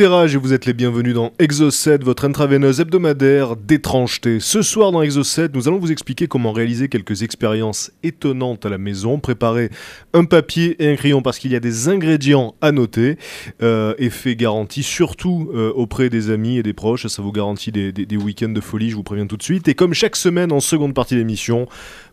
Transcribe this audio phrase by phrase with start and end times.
[0.00, 4.38] Et vous êtes les bienvenus dans Exo 7, votre intraveineuse hebdomadaire d'étrangeté.
[4.38, 8.68] Ce soir dans Exo 7, nous allons vous expliquer comment réaliser quelques expériences étonnantes à
[8.68, 9.70] la maison, préparer
[10.14, 13.18] un papier et un crayon parce qu'il y a des ingrédients à noter,
[13.60, 17.90] euh, effet garanti surtout euh, auprès des amis et des proches, ça vous garantit des,
[17.90, 19.66] des- week-ends de folie, je vous préviens tout de suite.
[19.66, 21.66] Et comme chaque semaine en seconde partie d'émission,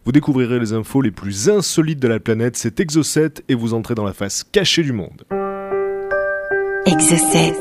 [0.05, 3.75] vous découvrirez les infos les plus insolites de la planète, c'est Exo 7 et vous
[3.75, 5.23] entrez dans la face cachée du monde.
[6.87, 7.53] Exocet,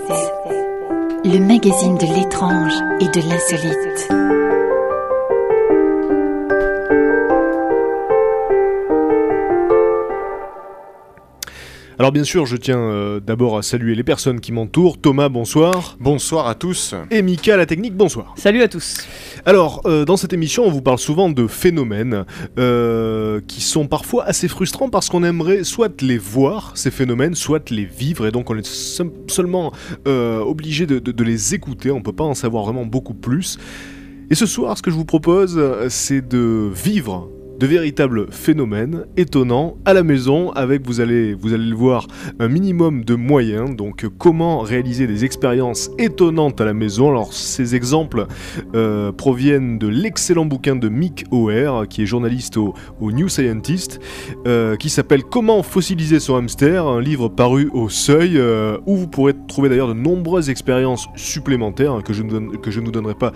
[1.25, 4.64] le magazine de l'étrange et de l'insolite.
[11.99, 14.99] Alors bien sûr, je tiens euh, d'abord à saluer les personnes qui m'entourent.
[15.01, 15.97] Thomas, bonsoir.
[16.01, 16.93] Bonsoir à tous.
[17.13, 18.35] Et Mika, la technique, bonsoir.
[18.37, 18.97] Salut à tous.
[19.47, 22.25] Alors, euh, dans cette émission, on vous parle souvent de phénomènes
[22.59, 27.71] euh, qui sont parfois assez frustrants parce qu'on aimerait soit les voir, ces phénomènes, soit
[27.71, 28.67] les vivre, et donc on est
[29.29, 29.73] seulement
[30.09, 33.57] euh, obligé de, de- de les écouter, on peut pas en savoir vraiment beaucoup plus.
[34.31, 37.29] Et ce soir, ce que je vous propose, c'est de vivre
[37.59, 42.07] de véritables phénomènes étonnants à la maison avec, vous allez, vous allez le voir,
[42.39, 43.77] un minimum de moyens.
[43.77, 47.11] Donc, comment réaliser des expériences étonnantes à la maison?
[47.11, 48.27] Alors, ces exemples
[48.75, 54.01] euh, proviennent de l'excellent bouquin de Mick O'Hare, qui est journaliste au, New Scientist,
[54.47, 59.07] euh, qui s'appelle Comment fossiliser son hamster, un livre paru au Seuil, euh, où vous
[59.07, 62.93] pourrez trouver d'ailleurs de nombreuses expériences supplémentaires hein, que, je ne que je ne vous
[62.93, 63.33] donnerai pas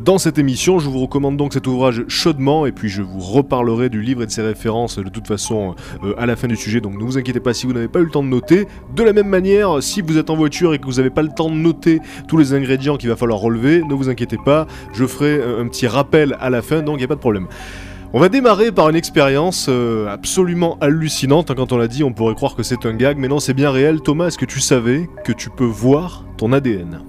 [0.00, 0.78] dans cette émission.
[0.78, 4.26] Je vous recommande donc cet ouvrage chaudement, et puis je vous reparlerai du livre et
[4.26, 5.74] de ses références de toute façon
[6.04, 8.00] euh, à la fin du sujet, donc ne vous inquiétez pas si vous n'avez pas
[8.00, 8.66] eu le temps de noter.
[8.94, 11.30] De la même manière, si vous êtes en voiture et que vous n'avez pas le
[11.30, 15.06] temps de noter tous les ingrédients qu'il va falloir relever, ne vous inquiétez pas, je
[15.06, 17.48] ferai euh, un petit rappel à la fin, donc il n'y a pas de problème.
[18.12, 21.54] On va démarrer par une expérience euh, absolument hallucinante.
[21.54, 23.70] Quand on l'a dit, on pourrait croire que c'est un gag, mais non, c'est bien
[23.70, 24.00] réel.
[24.00, 27.00] Thomas, est-ce que tu savais que tu peux voir ton ADN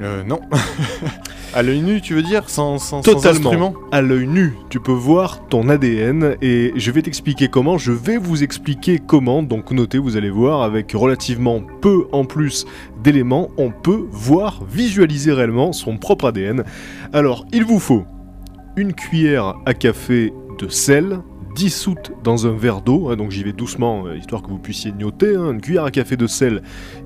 [0.00, 0.40] Euh, non.
[1.54, 3.74] à l'œil nu, tu veux dire Sans, sans, Totalement.
[3.92, 7.78] À l'œil nu, tu peux voir ton ADN et je vais t'expliquer comment.
[7.78, 9.42] Je vais vous expliquer comment.
[9.42, 12.66] Donc notez, vous allez voir, avec relativement peu en plus
[13.02, 16.64] d'éléments, on peut voir, visualiser réellement son propre ADN.
[17.12, 18.04] Alors, il vous faut
[18.76, 21.20] une cuillère à café de sel
[21.54, 24.90] dissoute dans un verre d'eau, hein, donc j'y vais doucement, euh, histoire que vous puissiez
[24.90, 26.62] noter, hein, une cuillère à café de sel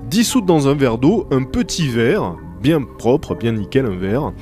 [0.09, 4.33] dissoute dans un verre d'eau, un petit verre, bien propre, bien nickel, un verre,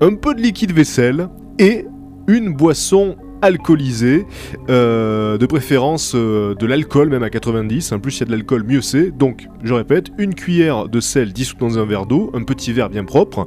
[0.00, 1.28] un peu de liquide vaisselle
[1.58, 1.86] et
[2.26, 4.26] une boisson alcoolisée,
[4.68, 7.92] euh, de préférence euh, de l'alcool, même à 90.
[7.92, 9.10] En plus, il y a de l'alcool, mieux c'est.
[9.10, 12.90] Donc, je répète, une cuillère de sel dissoute dans un verre d'eau, un petit verre
[12.90, 13.46] bien propre,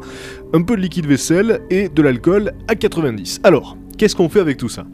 [0.54, 3.42] un peu de liquide vaisselle et de l'alcool à 90.
[3.44, 4.86] Alors, qu'est-ce qu'on fait avec tout ça?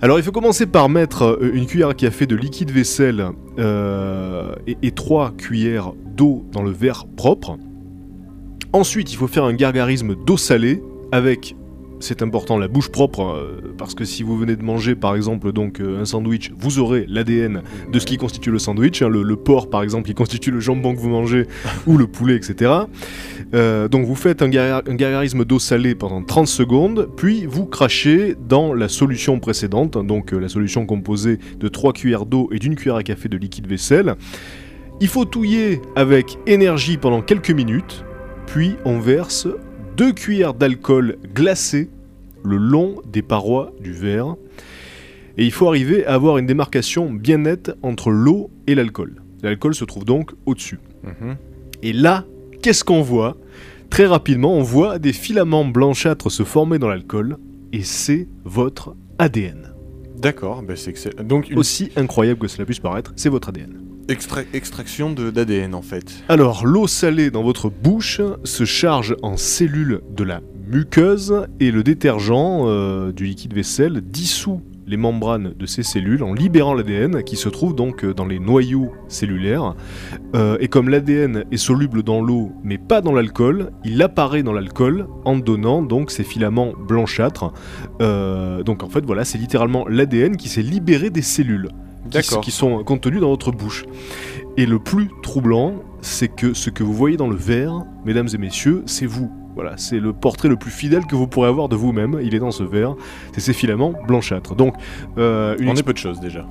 [0.00, 3.28] Alors il faut commencer par mettre euh, une cuillère à café de liquide vaisselle
[4.66, 7.56] et, et trois cuillères d'eau dans le verre propre.
[8.72, 11.54] Ensuite, il faut faire un gargarisme d'eau salée avec,
[12.00, 15.52] c'est important, la bouche propre, euh, parce que si vous venez de manger par exemple
[15.52, 17.60] donc euh, un sandwich, vous aurez l'ADN
[17.92, 20.94] de ce qui constitue le sandwich, hein, le, porc par exemple qui constitue le jambon
[20.94, 21.48] que vous mangez,
[21.86, 22.72] ou le poulet, etc.
[23.52, 28.34] Euh, donc vous faites un, un gargarisme d'eau salée pendant 30 secondes, puis vous crachez
[28.48, 32.74] dans la solution précédente, hein, donc la solution composée de 3 cuillères d'eau et d'une
[32.74, 34.14] cuillère à café de liquide vaisselle.
[35.02, 38.02] Il faut touiller avec énergie pendant quelques minutes,
[38.52, 39.48] puis on verse
[39.96, 41.88] 2 cuillères d'alcool glacé
[42.44, 44.36] le long des parois du verre.
[45.38, 49.22] Et il faut arriver à avoir une démarcation bien nette entre l'eau et l'alcool.
[49.42, 50.80] L'alcool se trouve donc au-dessus.
[51.02, 51.36] Mhm.
[51.82, 52.26] Et là,
[52.60, 53.38] qu'est-ce qu'on voit?
[53.88, 57.38] Très rapidement, on voit des filaments blanchâtres se former dans l'alcool,
[57.72, 59.72] et c'est votre ADN.
[60.18, 61.24] D'accord, bah c'est excellent.
[61.24, 63.81] Donc une Aussi incroyable que cela puisse paraître, c'est votre ADN.
[64.08, 66.24] Extra- extraction d'ADN en fait.
[66.28, 71.82] Alors, l'eau salée dans votre bouche se charge en cellules de la muqueuse et le
[71.82, 77.36] détergent euh, du liquide vaisselle dissout les membranes de ces cellules en libérant l'ADN qui
[77.36, 79.74] se trouve donc euh, dans les noyaux cellulaires.
[80.34, 84.52] Euh, et comme l'ADN est soluble dans l'eau mais pas dans l'alcool, il apparaît dans
[84.52, 87.52] l'alcool en donnant donc ces filaments blanchâtres.
[88.00, 91.68] Donc en fait voilà, c'est littéralement l'ADN qui s'est libéré des cellules
[92.10, 93.84] qui, qui sont contenues dans votre bouche.
[94.56, 98.38] Et le plus troublant, c'est que ce que vous voyez dans le verre, mesdames et
[98.38, 99.30] messieurs, c'est vous.
[99.54, 102.18] Voilà, c'est le portrait le plus fidèle que vous pourrez avoir de vous-même.
[102.22, 102.94] Il est dans ce verre.
[103.32, 104.54] C'est ces filaments blanchâtres.
[104.54, 104.74] Donc,
[105.18, 106.46] euh, une On est peu de choses déjà.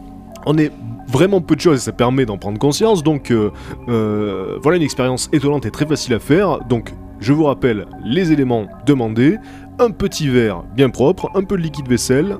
[0.45, 0.71] on est
[1.07, 3.03] vraiment peu de choses et ça permet d'en prendre conscience.
[3.03, 3.51] Donc euh,
[3.89, 6.59] euh, voilà une expérience étonnante et très facile à faire.
[6.65, 9.37] Donc je vous rappelle les éléments demandés
[9.79, 12.37] un petit verre bien propre, un peu de liquide vaisselle,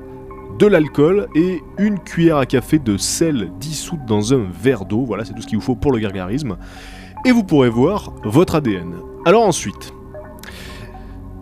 [0.62, 5.04] de l'alcool et une cuillère à café de sel dissoute dans un verre d'eau.
[5.06, 6.56] Voilà, c'est tout ce qu'il vous faut pour le gargarisme.
[7.26, 8.94] Et vous pourrez voir votre ADN.
[9.26, 9.92] Alors ensuite,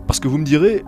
[0.06, 0.82] parce que vous me direz,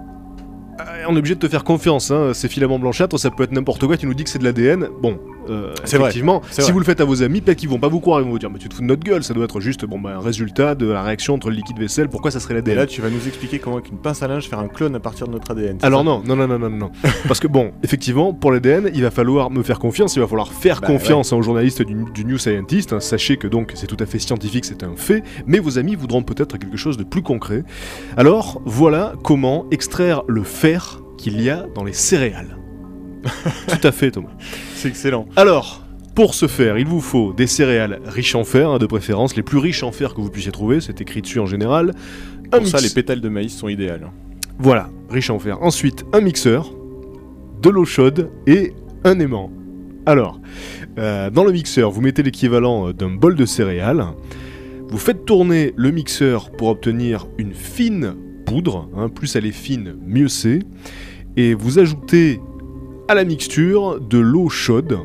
[0.80, 3.52] euh, on est obligé de te faire confiance, hein, ces filaments blanchâtres, ça peut être
[3.52, 4.88] n'importe quoi, tu nous dis que c'est de l'ADN.
[5.02, 5.18] Bon,
[5.50, 6.72] euh, C'est effectivement, si vrai.
[6.72, 8.38] vous le faites à vos amis, peut-être qu'ils vont pas vous croire, ils vont vous
[8.38, 10.20] dire, mais tu te fous de notre gueule, ça doit être juste bon, bah, un
[10.20, 13.00] résultat de la réaction entre le liquide vaisselle, pourquoi ça serait Et l'ADN là, tu
[13.00, 15.32] vas nous expliquer comment, avec une pince à linge, faire un clone à partir de
[15.32, 15.78] notre ADN.
[15.82, 16.90] Alors non, non, non, non, non, non.
[17.28, 20.52] Parce que bon, effectivement, pour l'ADN, il va falloir me faire confiance, il va falloir
[20.52, 22.92] faire Bah, confiance aux journalistes du, du New Scientist.
[22.92, 23.00] hein.
[23.00, 26.22] Sachez que donc c'est tout à fait scientifique, c'est un fait, mais vos amis voudront
[26.22, 27.64] peut-être quelque chose de plus concret.
[28.16, 32.56] Alors voilà comment extraire le fer qu'il y a dans les céréales.
[33.24, 34.30] tout à fait, Thomas.
[34.82, 35.26] C'est excellent.
[35.36, 35.80] Alors,
[36.16, 39.44] pour ce faire, il vous faut des céréales riches en fer, hein, de préférence, les
[39.44, 41.92] plus riches en fer que vous puissiez trouver, c'est écrit dessus en général.
[42.50, 44.10] Un Pour ça, les pétales de maïs sont idéales.
[44.58, 45.62] voilà, riche en fer.
[45.62, 46.74] Ensuite, un mixeur,
[47.62, 48.72] de l'eau chaude et
[49.04, 49.52] un aimant.
[50.04, 50.40] Alors,
[50.98, 54.04] euh, dans le mixeur, vous mettez l'équivalent euh, d'un bol de céréales.
[54.88, 58.88] Vous faites tourner le mixeur pour obtenir une fine poudre.
[58.96, 60.58] hein, plus elle est fine, mieux c'est.
[61.36, 62.40] Et vous ajoutez
[63.08, 64.98] à la mixture de l'eau chaude.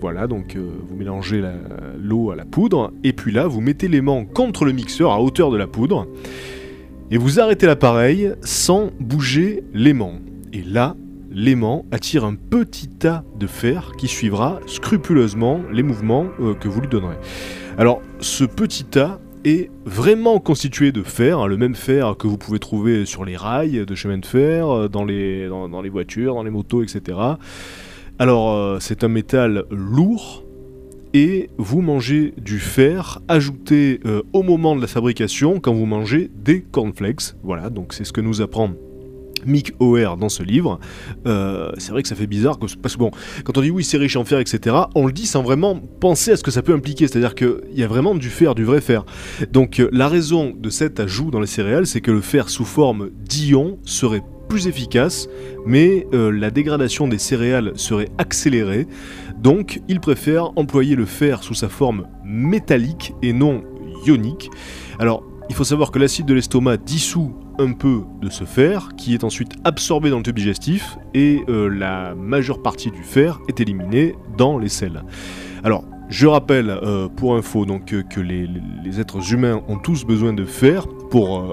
[0.00, 1.54] Voilà, donc euh, vous mélangez la-
[2.00, 2.92] l'eau à la poudre.
[3.02, 6.06] Et puis là, vous mettez l'aimant contre le mixeur à hauteur de la poudre
[7.10, 10.14] et vous arrêtez l'appareil sans bouger l'aimant.
[10.52, 10.94] Et là,
[11.30, 16.80] l'aimant attire un petit tas de fer qui suivra scrupuleusement les mouvements euh, que vous
[16.80, 17.16] lui donnerez.
[17.76, 19.20] Alors, ce petit tas
[19.84, 23.84] vraiment constitué de fer, hein, le même fer que vous pouvez trouver sur les rails
[23.86, 27.18] de chemin de fer, euh, dans les, dans, dans les voitures, dans les motos, etc.
[28.18, 30.44] Alors, euh, c'est un métal lourd,
[31.14, 36.30] et vous mangez du fer ajouté euh, au moment de la fabrication quand vous mangez
[36.34, 37.34] des cornflakes.
[37.42, 38.72] Voilà, donc c'est ce que nous apprend
[39.46, 40.78] Mick O'Hare dans ce livre.
[41.26, 43.10] Euh, c'est vrai que ça fait bizarre, parce que bon,
[43.44, 46.32] quand on dit oui c'est riche en fer, etc., on le dit sans vraiment penser
[46.32, 48.80] à ce que ça peut impliquer, c'est-à-dire qu'il y a vraiment du fer, du vrai
[48.80, 49.04] fer.
[49.52, 52.64] Donc euh, la raison de cet ajout dans les céréales, c'est que le fer sous
[52.64, 55.28] forme d'ion serait plus efficace,
[55.66, 58.86] mais euh, la dégradation des céréales serait accélérée.
[59.38, 63.62] Donc, il préfère employer le fer sous sa forme métallique et non
[64.06, 64.50] ionique.
[64.98, 69.14] Alors, il faut savoir que l'acide de l'estomac dissout un peu de ce fer, qui
[69.14, 73.60] est ensuite absorbé dans le tube digestif, et euh, la majeure partie du fer est
[73.60, 75.02] éliminée dans les selles.
[75.64, 78.48] Alors, je rappelle euh, pour info donc euh, que les,
[79.00, 81.44] êtres humains ont tous besoin de fer pour,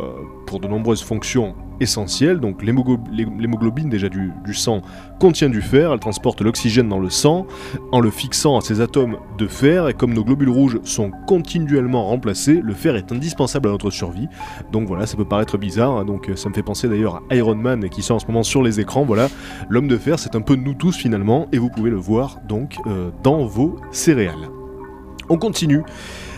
[0.45, 2.39] pour de nombreuses fonctions essentielles.
[2.39, 4.81] Donc l'hémoglobine déjà du, sang
[5.19, 7.45] contient du fer, elle transporte l'oxygène dans le sang
[7.91, 12.05] en le fixant à ces atomes de fer et comme nos globules rouges sont continuellement
[12.07, 14.27] remplacés, le fer est indispensable à notre survie.
[14.71, 17.55] Donc voilà, ça peut paraître bizarre, hein, donc ça me fait penser d'ailleurs à Iron
[17.55, 19.03] Man qui sort en ce moment sur les écrans.
[19.03, 19.29] Voilà,
[19.69, 22.77] l'homme de fer, c'est un peu nous tous finalement, et vous pouvez le voir donc
[22.87, 24.49] euh, dans vos céréales.
[25.29, 25.83] On continue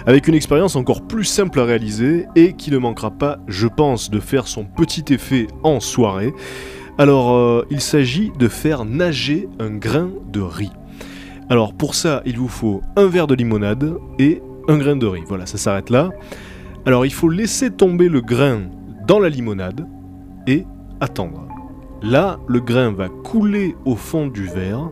[0.08, 4.10] avec une expérience encore plus simple à réaliser et qui ne manquera pas, je pense,
[4.10, 6.34] de faire son petit effet en soirée.
[6.98, 10.72] Alors, euh, il s'agit de faire nager un grain de riz.
[11.50, 15.24] Alors, pour ça, il vous faut un verre de limonade et un grain de riz.
[15.28, 16.10] Voilà, ça s'arrête là.
[16.86, 18.62] Alors, il faut laisser tomber le grain
[19.06, 19.86] dans la limonade
[20.48, 20.64] et
[21.02, 21.50] attendre.
[22.02, 24.90] Là, le grain va couler au fond du verre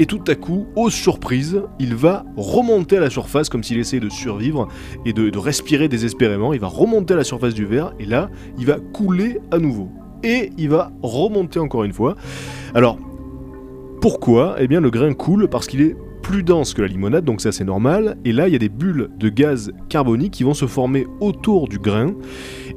[0.00, 4.00] et tout à coup, aux surprises, il va remonter à la surface comme s'il essayait
[4.00, 4.66] de survivre
[5.04, 6.54] et de, de respirer désespérément.
[6.54, 9.90] Il va remonter à la surface du verre et là, il va couler à nouveau.
[10.24, 12.16] Et il va remonter encore une fois.
[12.74, 12.96] Alors,
[14.00, 14.56] pourquoi?
[14.58, 17.52] Eh bien, le grain coule parce qu'il est plus dense que la limonade, donc ça
[17.52, 18.16] c'est normal.
[18.24, 21.68] Et là, il y a des bulles de gaz carbonique qui vont se former autour
[21.68, 22.14] du grain.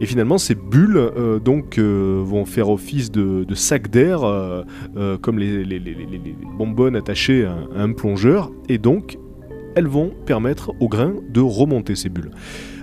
[0.01, 4.63] Et finalement, ces bulles euh, donc euh, vont faire office de, de sacs d'air, euh,
[5.21, 5.63] comme les,
[6.57, 8.51] bonbonnes attachées à, un plongeur.
[8.69, 9.17] Et donc,
[9.75, 12.31] elles vont permettre au grain de remonter ces bulles.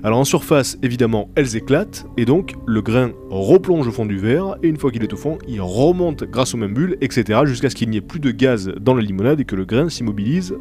[0.02, 4.56] Alors en surface, évidemment, elles éclatent, et donc le grain replonge au fond du verre,
[4.62, 7.70] et une fois qu'il est au fond, il remonte grâce aux mêmes bulles, etc., jusqu'à
[7.70, 10.56] ce qu'il n'y ait plus de gaz dans la limonade et que le grain s'immobilise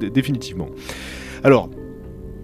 [0.00, 0.68] dé- définitivement.
[1.42, 1.68] Alors,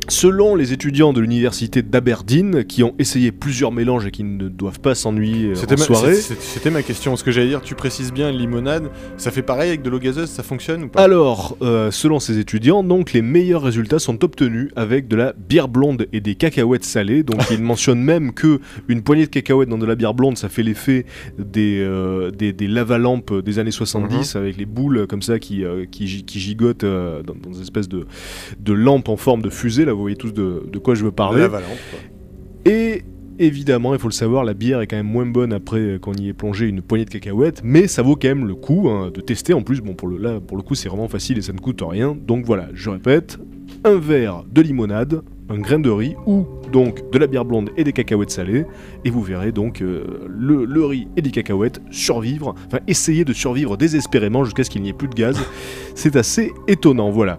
[0.09, 4.81] Selon les étudiants de l'université d'Aberdeen, qui ont essayé plusieurs mélanges et qui ne doivent
[4.81, 7.17] pas s'ennuyer euh, C'était en ma, soirée, c'était ma question.
[7.17, 8.91] Ce que j'allais dire, tu précises bien limonade.
[9.17, 11.03] Ça fait pareil avec de l'eau gazeuse, ça fonctionne ou pas?
[11.03, 15.69] Alors, euh, selon ces étudiants, donc les meilleurs résultats sont obtenus avec de la bière
[15.69, 17.23] blonde et des cacahuètes salées.
[17.23, 20.49] Donc, ils mentionnent même que une poignée de cacahuètes dans de la bière blonde, ça
[20.49, 21.07] fait l'effet
[21.39, 25.87] des, euh, des, des lavalampes des années 70 avec les boules comme ça qui, euh,
[25.91, 28.07] qui, gi- qui gigotent dans, dans une espèce de,
[28.61, 29.85] de lampe en forme de fusée.
[29.85, 31.41] Là, vous voyez tous de, de quoi je veux parler.
[31.41, 31.99] La Valente, quoi.
[32.73, 33.03] Et
[33.39, 36.15] évidemment, il faut le savoir, la bière est quand même moins bonne après euh, qu'on
[36.15, 39.11] y ait plongé une poignée de cacahuètes, mais ça vaut quand même le coup hein,
[39.13, 39.55] de tester.
[39.55, 41.59] En plus, bon, pour le, là, pour le coup, c'est vraiment facile et ça ne
[41.59, 42.17] coûte rien.
[42.27, 43.39] Donc voilà, je répète,
[43.85, 47.85] un verre de limonade, un grain de riz ou donc de la bière blonde et
[47.85, 48.65] des cacahuètes salées,
[49.05, 53.33] et vous verrez donc euh, le, le riz et les cacahuètes survivre, enfin essayer de
[53.33, 55.39] survivre désespérément jusqu'à ce qu'il n'y ait plus de gaz.
[55.95, 57.39] C'est assez étonnant, voilà.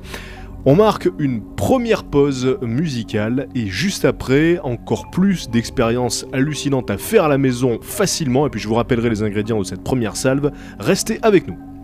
[0.68, 7.26] On marque une première pause musicale et juste après, encore plus d'expériences hallucinantes à faire
[7.26, 8.48] à la maison facilement.
[8.48, 10.52] Et puis je vous rappellerai les ingrédients de cette première salve.
[10.80, 11.75] Restez avec nous.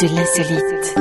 [0.00, 0.94] De l'insolite.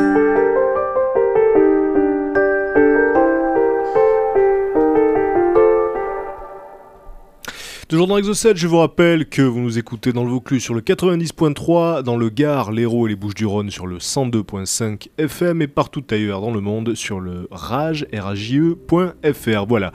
[7.88, 10.82] Toujours dans Exocet, je vous rappelle que vous nous écoutez dans le Vaucluse sur le
[10.82, 16.42] 90.3, dans le Gard, l'Hérault et les Bouches-du-Rhône sur le 102.5 FM et partout ailleurs
[16.42, 19.66] dans le monde sur le rage, rage.fr.
[19.68, 19.92] Voilà.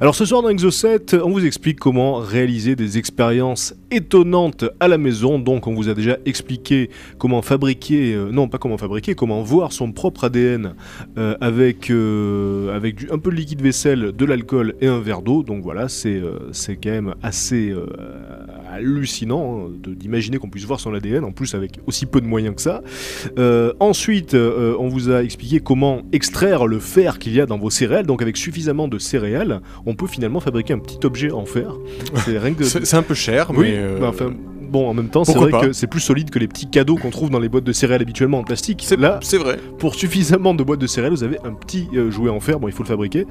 [0.00, 4.98] Alors ce soir dans Exocet, on vous explique comment réaliser des expériences étonnantes à la
[4.98, 5.38] maison.
[5.38, 9.72] Donc on vous a déjà expliqué comment fabriquer, euh, non pas comment fabriquer, comment voir
[9.72, 10.74] son propre ADN
[11.18, 15.22] euh, avec, euh, avec du, un peu de liquide vaisselle, de l'alcool et un verre
[15.22, 15.42] d'eau.
[15.42, 16.20] Donc voilà, c'est
[16.52, 17.74] c'est quand même assez
[18.70, 22.54] hallucinant hein, d'imaginer qu'on puisse voir son ADN, en plus avec aussi peu de moyens
[22.54, 22.82] que ça.
[23.80, 28.06] Ensuite, on vous a expliqué comment extraire le fer qu'il y a dans vos céréales.
[28.06, 31.74] Donc avec suffisamment de céréales, on peut finalement fabriquer un petit objet en fer.
[32.64, 33.96] C'est un peu cher, Oui, mais.
[33.96, 34.32] euh, bah, enfin,
[34.70, 36.96] bon, en même temps, c'est vrai pas que c'est plus solide que les petits cadeaux
[36.96, 38.82] qu'on trouve dans les boîtes de céréales habituellement en plastique.
[38.84, 39.56] c'est Là, c'est vrai.
[39.78, 42.68] pour suffisamment de boîtes de céréales, vous avez un petit euh, jouet en fer, bon
[42.68, 43.26] il faut le fabriquer.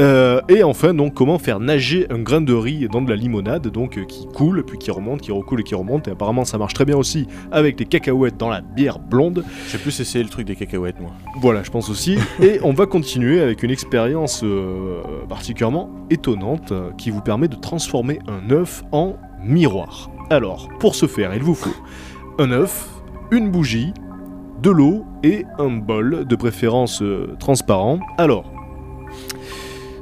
[0.00, 3.68] Euh, et enfin donc comment faire nager un grain de riz dans de la limonade,
[3.68, 6.08] donc euh, qui coule, puis qui remonte, qui recoule et qui remonte.
[6.08, 9.44] Et apparemment ça marche très bien aussi avec les cacahuètes dans la bière blonde.
[9.70, 11.12] J'ai plus essayé le truc des cacahuètes, moi.
[11.40, 12.18] Voilà, je pense aussi.
[12.42, 17.56] et on va continuer avec une expérience euh, particulièrement étonnante euh, qui vous permet de
[17.56, 20.10] transformer un œuf en miroir.
[20.28, 21.74] Alors, pour ce faire, il vous faut
[22.38, 22.88] un œuf,
[23.30, 23.94] une bougie,
[24.60, 28.00] de l'eau et un bol, de préférence euh, transparent.
[28.18, 28.52] Alors,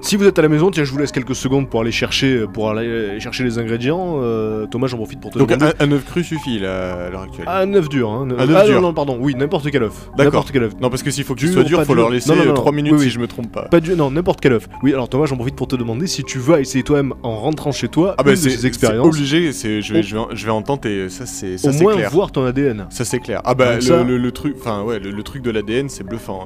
[0.04, 2.44] si vous êtes à la maison, tiens, je vous laisse quelques secondes pour aller chercher,
[2.52, 4.16] pour aller chercher les ingrédients.
[4.22, 5.72] Euh, Thomas, j'en profite pour te Donc demander.
[5.80, 7.46] un, un œuf cru suffit là, à l'heure actuelle.
[7.48, 8.28] Ah, un œuf dur, hein.
[8.30, 8.74] Un œuf ah, dur.
[8.76, 10.08] non, non, pardon, oui, n'importe quel œuf.
[10.16, 10.24] D'accord.
[10.24, 10.72] N'importe quel œuf.
[10.80, 11.94] Non, parce que s'il faut qu'il Dur, soit dur, faut dur.
[12.02, 12.76] leur laisser Non, non, non, 3 non.
[12.76, 13.04] minutes Oui, oui.
[13.06, 13.62] si je me trompe pas.
[13.68, 13.94] Pas du...
[13.94, 14.68] Non, n'importe quel œuf.
[14.82, 17.72] Oui, alors Thomas, j'en profite pour te demander si tu vas essayer toi-même en rentrant
[17.72, 19.06] chez toi Ah bah c'est ces c'est expériences.
[19.06, 21.72] obligé, c'est- je vais, Au- je vais, je vais en tenter, ça c'est ça, Au
[21.72, 22.10] c'est moins clair.
[22.10, 22.86] voir ton ADN.
[22.90, 23.40] Ça c'est clair.
[23.44, 26.44] Ah bah le, truc, enfin ouais, le, truc de l'ADN c'est bluffant.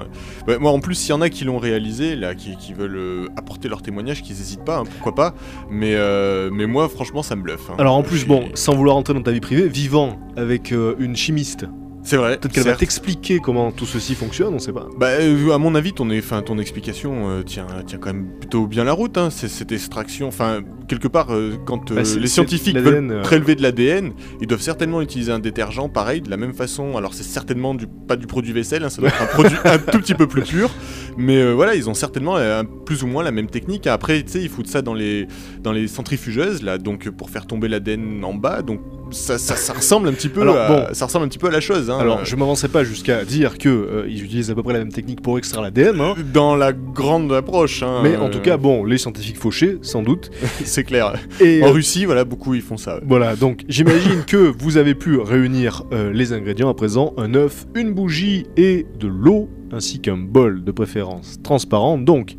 [0.60, 3.26] moi en plus s'il y en a qui l'ont réalisé là, qui, qui veulent euh,
[3.48, 5.34] apporter leur témoignage, qu'ils hésitent pas, hein, pourquoi pas.
[5.70, 7.70] Mais euh, mais moi franchement ça me bluffe.
[7.70, 7.74] hein.
[7.78, 11.16] Alors en plus, bon, sans vouloir entrer dans ta vie privée, vivant avec euh, une
[11.16, 11.64] chimiste,
[12.04, 12.38] c'est vrai.
[12.38, 14.86] peut-être qu'elle va t'expliquer comment tout ceci fonctionne, on sait pas.
[14.98, 18.66] Bah, euh, à mon avis, ton, enfin, ton explication euh, tient, tient quand même plutôt
[18.66, 19.18] bien la route.
[19.18, 19.28] Hein.
[19.30, 24.12] C'est cette extraction, enfin, quelque part, euh, quand Bah, les scientifiques veulent prélever de l'ADN,
[24.40, 26.96] ils doivent certainement utiliser un détergent pareil, de la même façon.
[26.96, 29.78] Alors, c'est certainement du, pas du produit vaisselle, hein, ça doit être un produit un
[29.78, 30.70] tout petit peu plus pur.
[31.18, 33.88] Mais euh, voilà, ils ont certainement euh, plus ou moins la même technique.
[33.88, 35.26] Après, tu sais, ils foutent ça dans les,
[35.62, 38.62] dans les centrifugeuses, là, donc euh, pour faire tomber l'ADN en bas.
[38.62, 40.86] Donc, ça, ça, ça ressemble un petit peu, Alors, à, bon.
[40.92, 41.90] ça ressemble un petit peu à la chose.
[41.90, 41.98] Hein.
[41.98, 44.92] Alors, je m'avancerai pas jusqu'à dire que euh, ils utilisent à peu près la même
[44.92, 46.14] technique pour extraire l'ADN, hein.
[46.32, 47.82] Dans la grande approche.
[47.82, 50.30] Hein, Mais en tout cas, bon, les scientifiques fauchés, sans doute.
[50.64, 51.14] c'est clair.
[51.40, 52.96] Et En Russie, voilà, beaucoup ils font ça.
[52.96, 53.02] ouais.
[53.06, 57.92] Voilà, donc j'imagine que vous avez pu réunir les ingrédients à présent, un œuf, une
[57.92, 61.98] bougie et de l'eau, ainsi qu'un bol de préférence transparent.
[61.98, 62.36] Donc,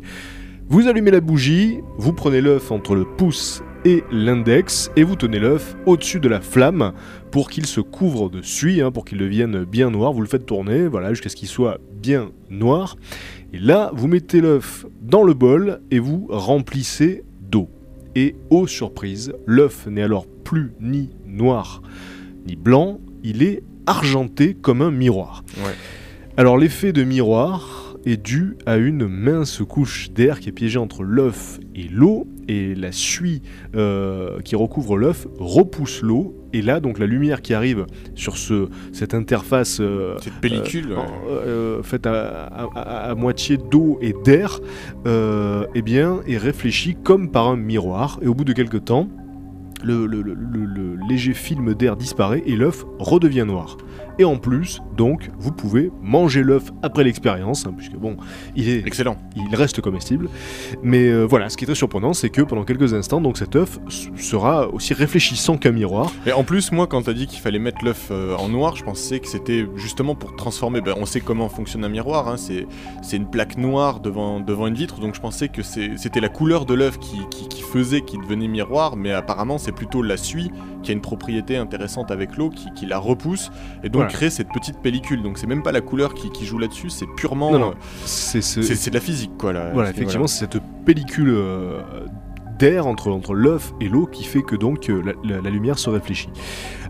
[0.68, 5.38] vous allumez la bougie, vous prenez l'œuf entre le pouce et l'index, et vous tenez
[5.38, 6.92] l'œuf au-dessus de la flamme
[7.30, 10.12] pour qu'il se couvre de suie, hein, pour qu'il devienne bien noir.
[10.12, 12.96] Vous le faites tourner, voilà, jusqu'à ce qu'il soit bien noir.
[13.52, 17.68] Et là, vous mettez l'œuf dans le bol et vous remplissez d'eau.
[18.14, 21.82] Et aux surprises, l'œuf n'est alors plus ni noir
[22.46, 25.44] ni blanc, il est argenté comme un miroir.
[26.40, 31.02] Alors l'effet de miroir est dû à une mince couche d'air qui est piégée entre
[31.02, 33.42] l'œuf et l'eau, et la suie
[33.76, 38.70] euh, qui recouvre l'œuf repousse l'eau, et là donc la lumière qui arrive sur ce,
[38.92, 40.94] cette interface euh, Cette pellicule.
[41.28, 41.82] euh, ouais.
[41.82, 44.60] faite à, à- à- à moitié d'eau et d'air,
[45.04, 48.18] eh bien, est réfléchie comme par un miroir.
[48.22, 49.08] Et au bout de quelques temps,
[49.84, 53.76] le, le- le- le- le léger film d'air disparaît et l'œuf redevient noir.
[54.20, 58.18] Et en plus, donc, vous pouvez manger l'œuf après l'expérience, hein, puisque bon,
[58.54, 59.16] il est Excellent.
[59.34, 60.28] il reste comestible.
[60.82, 63.56] Mais euh, voilà, ce qui est très surprenant, c'est que pendant quelques instants, donc cet
[63.56, 63.78] œuf
[64.16, 66.12] sera aussi réfléchissant qu'un miroir.
[66.26, 68.84] Et en plus, moi, quand t'as dit qu'il fallait mettre l'œuf euh, en noir, je
[68.84, 70.82] pensais que c'était justement pour transformer.
[70.82, 72.28] Ben, on sait comment fonctionne un miroir.
[72.28, 72.66] hein, c'est
[73.00, 76.66] c'est une plaque noire devant, devant une vitre, donc je pensais que c'était la couleur
[76.66, 80.50] de l'œuf qui, qui- qui faisait qu'il devenait miroir, mais apparemment c'est plutôt la suie
[80.82, 83.50] qui a une propriété intéressante avec l'eau qui, qui la repousse
[83.82, 84.18] et donc Voilà.
[84.18, 85.22] crée cette petite pellicule.
[85.22, 87.50] Donc c'est même pas la couleur qui, qui joue là-dessus, c'est purement.
[87.52, 87.70] Non, non.
[87.70, 89.70] euh, C'est ce- c'est c'est de la physique quoi là.
[89.72, 91.80] Voilà, effectivement, c'est cette pellicule euh,
[92.58, 95.78] d'air entre, entre l'œuf et l'eau qui fait que donc euh, la, la- la lumière
[95.78, 96.28] se réfléchit.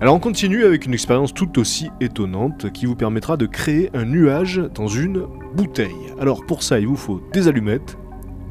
[0.01, 4.05] Alors on continue avec une expérience tout aussi étonnante qui vous permettra de créer un
[4.05, 5.95] nuage dans une bouteille.
[6.19, 7.97] Alors pour ça, il vous faut des allumettes,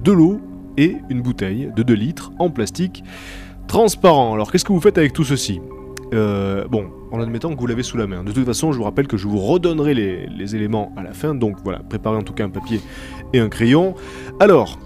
[0.03, 0.39] de l'eau
[0.77, 3.03] et une bouteille de 2 litres en plastique
[3.67, 4.33] transparent.
[4.33, 5.59] Alors qu'est-ce que vous faites avec tout ceci?
[6.13, 8.23] Euh, bon, en admettant que vous l'avez sous la main.
[8.23, 11.35] De toute façon, je vous rappelle que je vous redonnerai les, éléments à la fin,
[11.35, 12.81] donc voilà, préparez en tout cas un papier
[13.33, 13.95] et un crayon.
[14.39, 14.79] Alors,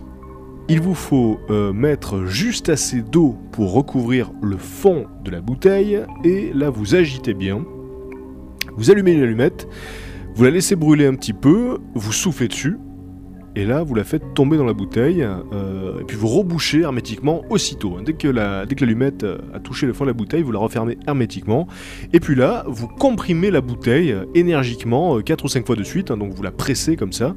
[0.68, 6.02] il vous faut euh, mettre juste assez d'eau pour recouvrir le fond de la bouteille,
[6.24, 7.66] et là vous agitez bien.
[8.76, 9.68] Vous allumez une allumette,
[10.36, 12.78] vous la laissez brûler un petit peu, vous soufflez dessus,
[13.56, 17.44] et là vous la faites tomber dans la bouteille, euh, et puis vous rebouchez hermétiquement
[17.50, 17.98] aussitôt.
[18.06, 20.52] Dès que la- dès que l'allumette euh, a touché le fond de la bouteille, vous
[20.52, 21.68] la refermez hermétiquement,
[22.14, 26.12] et puis là vous comprimez la bouteille euh, énergiquement 4 ou 5 fois de suite,
[26.12, 27.36] hein, donc vous la pressez comme ça.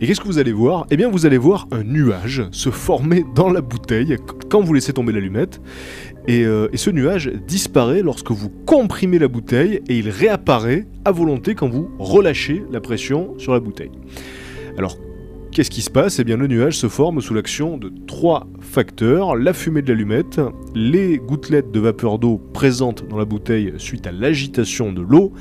[0.00, 0.86] Et qu'est-ce que vous allez voir?
[0.90, 4.16] Eh bien, vous allez voir un nuage se former dans la bouteille
[4.50, 5.60] quand vous laissez tomber l'allumette.
[6.26, 11.12] Et, euh, et ce nuage disparaît lorsque vous comprimez la bouteille et il réapparaît à
[11.12, 13.92] volonté quand vous relâchez la pression sur la bouteille.
[14.76, 14.96] Alors,
[15.52, 16.18] qu'est-ce qui se passe?
[16.18, 20.40] Eh bien, le nuage se forme sous l'action de trois facteurs la fumée de l'allumette,
[20.74, 25.32] les gouttelettes de vapeur d'eau présentes dans la bouteille suite à l'agitation de l'eau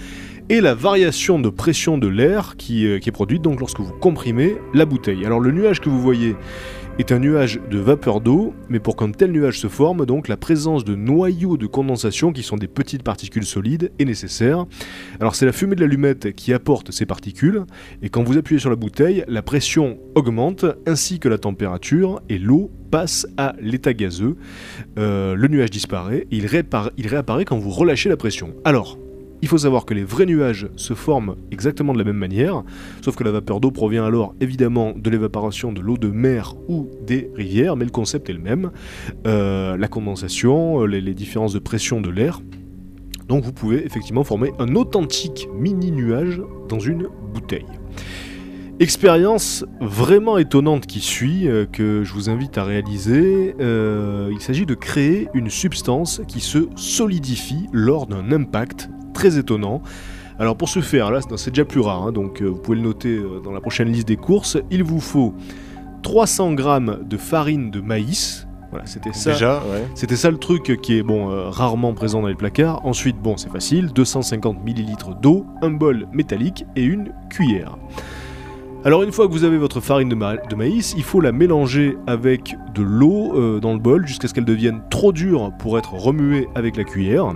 [0.49, 3.93] et la variation de pression de l'air qui, euh, qui est produite donc lorsque vous
[3.93, 5.25] comprimez la bouteille.
[5.25, 6.35] Alors le nuage que vous voyez
[7.01, 10.37] est un nuage de vapeur d'eau, mais pour qu'un tel nuage se forme, donc la
[10.37, 14.67] présence de noyaux de condensation, qui sont des petites particules solides, est nécessaire.
[15.19, 17.65] Alors c'est la fumée de l'allumette qui apporte ces particules,
[18.03, 22.37] et quand vous appuyez sur la bouteille, la pression augmente, ainsi que la température, et
[22.37, 24.35] l'eau passe à l'état gazeux.
[24.99, 26.47] Euh, le nuage disparaît, et il,
[26.97, 28.53] il réapparaît quand vous relâchez la pression.
[28.63, 28.99] Alors,
[29.41, 32.63] il faut savoir que les vrais nuages se forment exactement de la même manière,
[33.03, 36.89] sauf que la vapeur d'eau provient alors évidemment de l'évaporation de l'eau de mer ou
[37.05, 38.71] des rivières, mais le concept est le même.
[39.25, 42.41] Euh, la condensation, les, les différences de pression de l'air.
[43.27, 47.65] Donc vous pouvez effectivement former un authentique mini-nuage dans une bouteille.
[48.81, 53.53] Expérience vraiment étonnante qui suit, euh, que je vous invite à réaliser.
[53.59, 58.89] Euh, il s'agit de créer une substance qui se solidifie lors d'un impact
[59.21, 59.81] très étonnant.
[60.39, 62.83] Alors pour ce faire, là c'est déjà plus rare, hein, donc euh, vous pouvez le
[62.83, 65.35] noter euh, dans la prochaine liste des courses, il vous faut
[66.01, 68.47] 300 grammes de farine de maïs.
[68.71, 69.33] Voilà, c'était ça.
[69.33, 69.85] Déjà, ouais.
[69.93, 72.83] C'était ça le truc qui est bon euh, rarement présent dans les placards.
[72.85, 77.77] Ensuite, bon, c'est facile, 250 ml d'eau, un bol métallique et une cuillère.
[78.83, 81.31] Alors une fois que vous avez votre farine de, ma- de maïs, il faut la
[81.33, 85.93] mélanger avec de l'eau dans le bol jusqu'à ce qu'elle devienne trop dure pour être
[85.93, 87.31] remuée avec la cuillère.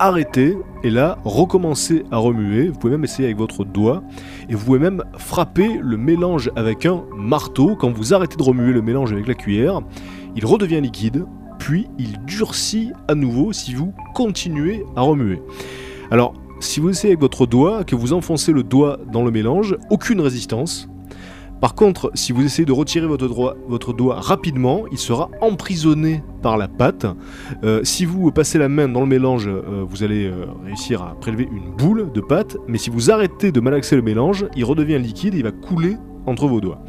[0.00, 2.68] Arrêtez et là recommencez à remuer.
[2.68, 4.02] Vous pouvez même essayer avec votre doigt
[4.48, 7.74] et vous pouvez même frapper le mélange avec un marteau.
[7.74, 9.80] Quand vous arrêtez de remuer le mélange avec la cuillère,
[10.36, 11.24] il redevient liquide,
[11.58, 15.42] puis il durcit à nouveau si vous continuez à remuer.
[16.12, 19.76] Alors, si vous essayez avec votre doigt, que vous enfoncez le doigt dans le mélange,
[19.90, 20.87] aucune résistance.
[21.60, 26.68] Par contre, si vous essayez de retirer votre, doigt rapidement, il sera emprisonné par la
[26.68, 27.06] pâte.
[27.64, 31.16] Euh, si vous passez la main dans le mélange, euh, vous allez euh, réussir à
[31.20, 34.98] prélever une boule de pâte, mais si vous arrêtez de malaxer le mélange, il redevient
[34.98, 36.80] liquide et il va couler entre vos doigts.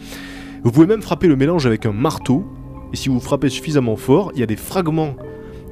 [0.64, 2.46] Vous pouvez même frapper le mélange avec un marteau,
[2.94, 5.16] et si vous frappez suffisamment fort, il y a des fragments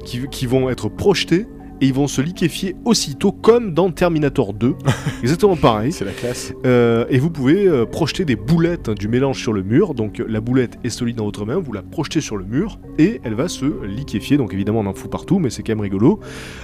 [0.04, 1.46] qui vont être projetés
[1.80, 4.74] et ils vont se liquéfier aussitôt comme dans Terminator 2.
[5.22, 5.92] Exactement pareil.
[5.92, 6.52] C'est la classe.
[6.66, 9.94] Euh, et vous pouvez euh, projeter des boulettes hein, du mélange sur le mur.
[9.94, 13.20] Donc la boulette est solide dans votre main, vous la projetez sur le mur et
[13.24, 14.36] elle va se liquéfier.
[14.36, 16.20] Donc évidemment on en fout partout, mais c'est quand même rigolo.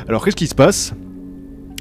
[0.08, 0.94] Alors qu'est-ce qui se passe?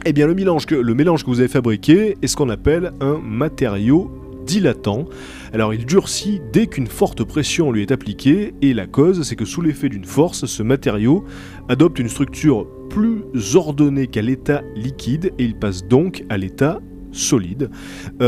[0.05, 2.91] Eh bien le mélange, que, le mélange que vous avez fabriqué est ce qu'on appelle
[2.99, 4.11] un matériau
[4.45, 5.05] dilatant.
[5.53, 9.45] Alors il durcit dès qu'une forte pression lui est appliquée et la cause c'est que
[9.45, 11.23] sous l'effet d'une force, ce matériau
[11.69, 13.23] adopte une structure plus
[13.55, 16.79] ordonnée qu'à l'état liquide et il passe donc à l'état
[17.13, 17.69] solide.
[18.19, 18.25] Il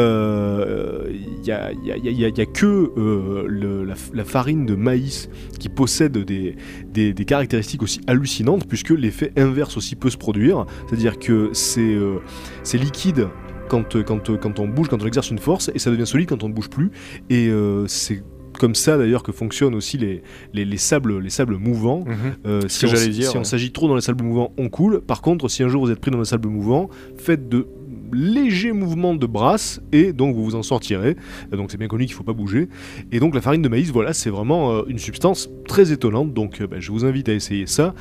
[1.43, 8.91] n'y a, que euh, la, farine de maïs qui possède des, caractéristiques aussi hallucinantes puisque
[8.91, 10.65] l'effet inverse aussi peut se produire.
[10.88, 12.19] C'est-à-dire que c'est euh,
[12.63, 13.28] c'est liquide
[13.76, 16.08] quand, euh, quand, euh, quand on bouge, quand on exerce une force et ça devient
[16.08, 16.92] solide quand on ne bouge plus.
[17.30, 18.24] Et euh, c'est
[18.58, 22.06] comme ça d'ailleurs que fonctionnent aussi les, les, les sables, les sables mouvants.
[22.46, 25.02] Euh, Ce si on, dire, si s'agit trop dans les sables mouvants, on coule.
[25.02, 27.68] Par contre, si un jour vous êtes pris dans un sable mouvant, faites de
[28.14, 31.18] légers mouvements de brasse et donc vous vous en sortirez.
[31.52, 32.70] Donc c'est bien connu qu'il ne faut pas bouger.
[33.12, 36.34] Et donc la farine de maïs, voilà, c'est vraiment une substance très étonnante.
[36.34, 37.94] Donc bah, je vous invite à essayer ça.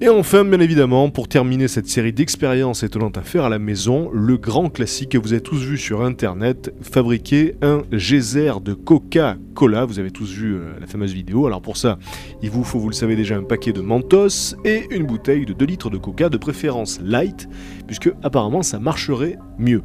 [0.00, 4.10] Et enfin, bien évidemment, pour terminer cette série d'expériences étonnantes à faire à la maison,
[4.12, 9.86] le grand classique que vous avez tous vu sur internet, fabriquer un geyser de Coca-Cola.
[9.86, 11.48] Vous avez tous vu euh, la fameuse vidéo.
[11.48, 11.98] Alors pour ça,
[12.42, 15.52] il vous faut, vous le savez déjà, un paquet de Mentos et une bouteille de
[15.52, 17.48] 2 litres de Coca, de préférence light,
[17.88, 19.82] puisque apparemment ça marcherait mieux.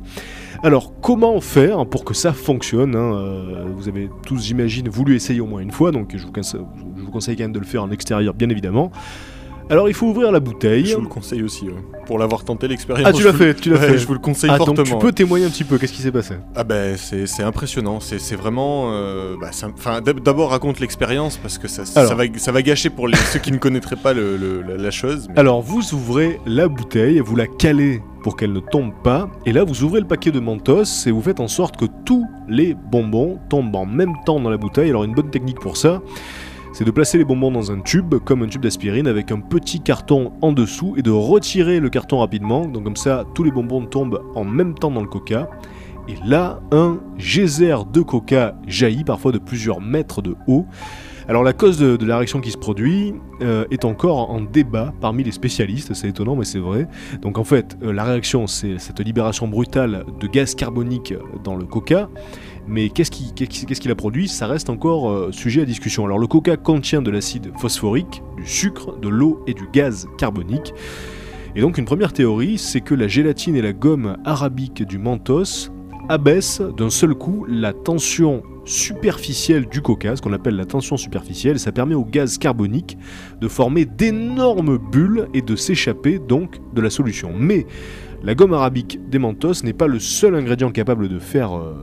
[0.61, 5.41] Alors comment faire pour que ça fonctionne hein, euh, Vous avez tous, j'imagine, voulu essayer
[5.41, 6.61] au moins une fois, donc je vous, conseille,
[6.97, 8.91] je vous conseille quand même de le faire en extérieur, bien évidemment.
[9.69, 10.85] Alors il faut ouvrir la bouteille.
[10.85, 11.73] Je vous le conseille aussi, ouais.
[12.05, 13.07] pour l'avoir tenté l'expérience.
[13.09, 13.97] Ah tu l'as fait, tu l'as Ouais, fait.
[13.97, 14.75] Je vous le conseille Ah, fortement.
[14.77, 16.35] donc tu peux témoigner un petit peu, qu'est-ce qui s'est passé?
[16.55, 18.91] Ah ben c'est c'est impressionnant, c'est vraiment...
[18.91, 23.17] euh, bah, d'abord raconte l'expérience parce que ça, ça, va, ça va gâcher pour les,
[23.17, 25.27] ceux qui ne connaîtraient pas le- le- la, la chose.
[25.29, 29.51] mais- Alors vous ouvrez la bouteille, vous la calez pour qu'elle ne tombe pas, et
[29.51, 32.73] là vous ouvrez le paquet de Mentos et vous faites en sorte que tous les
[32.73, 34.89] bonbons tombent en même temps dans la bouteille.
[34.89, 36.01] Alors une bonne technique pour ça,
[36.73, 39.79] c'est de placer les bonbons dans un tube, comme un tube d'aspirine, avec un petit
[39.79, 43.85] carton en dessous, et de retirer le carton rapidement, donc comme ça tous les bonbons
[43.85, 45.47] tombent en même temps dans le coca.
[46.09, 50.65] Et là, un geyser de coca jaillit parfois de plusieurs mètres de haut.
[51.29, 55.23] Alors la cause de, la réaction qui se produit euh, est encore en débat parmi
[55.23, 56.87] les spécialistes, c'est étonnant mais c'est vrai.
[57.21, 61.63] Donc en fait, euh, la réaction c'est cette libération brutale de gaz carbonique dans le
[61.63, 62.09] coca,
[62.67, 64.27] mais qu'est-ce qui, qu'est-ce qu'est-ce qu'il a produit?
[64.27, 66.05] Ça reste encore euh, sujet à discussion.
[66.05, 70.73] Alors le coca contient de l'acide phosphorique, du sucre, de l'eau et du gaz carbonique.
[71.55, 75.69] Et donc une première théorie, c'est que la gélatine et la gomme arabique du mentos
[76.09, 81.59] abaissent d'un seul coup la tension superficielle du coca, ce qu'on appelle la tension superficielle,
[81.59, 82.97] ça permet au gaz carbonique
[83.41, 87.33] de former d'énormes bulles et de s'échapper donc de la solution.
[87.37, 87.65] Mais
[88.23, 91.73] la gomme arabique des mentos n'est pas le seul ingrédient capable de faire euh,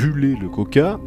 [0.00, 0.98] buller le coca,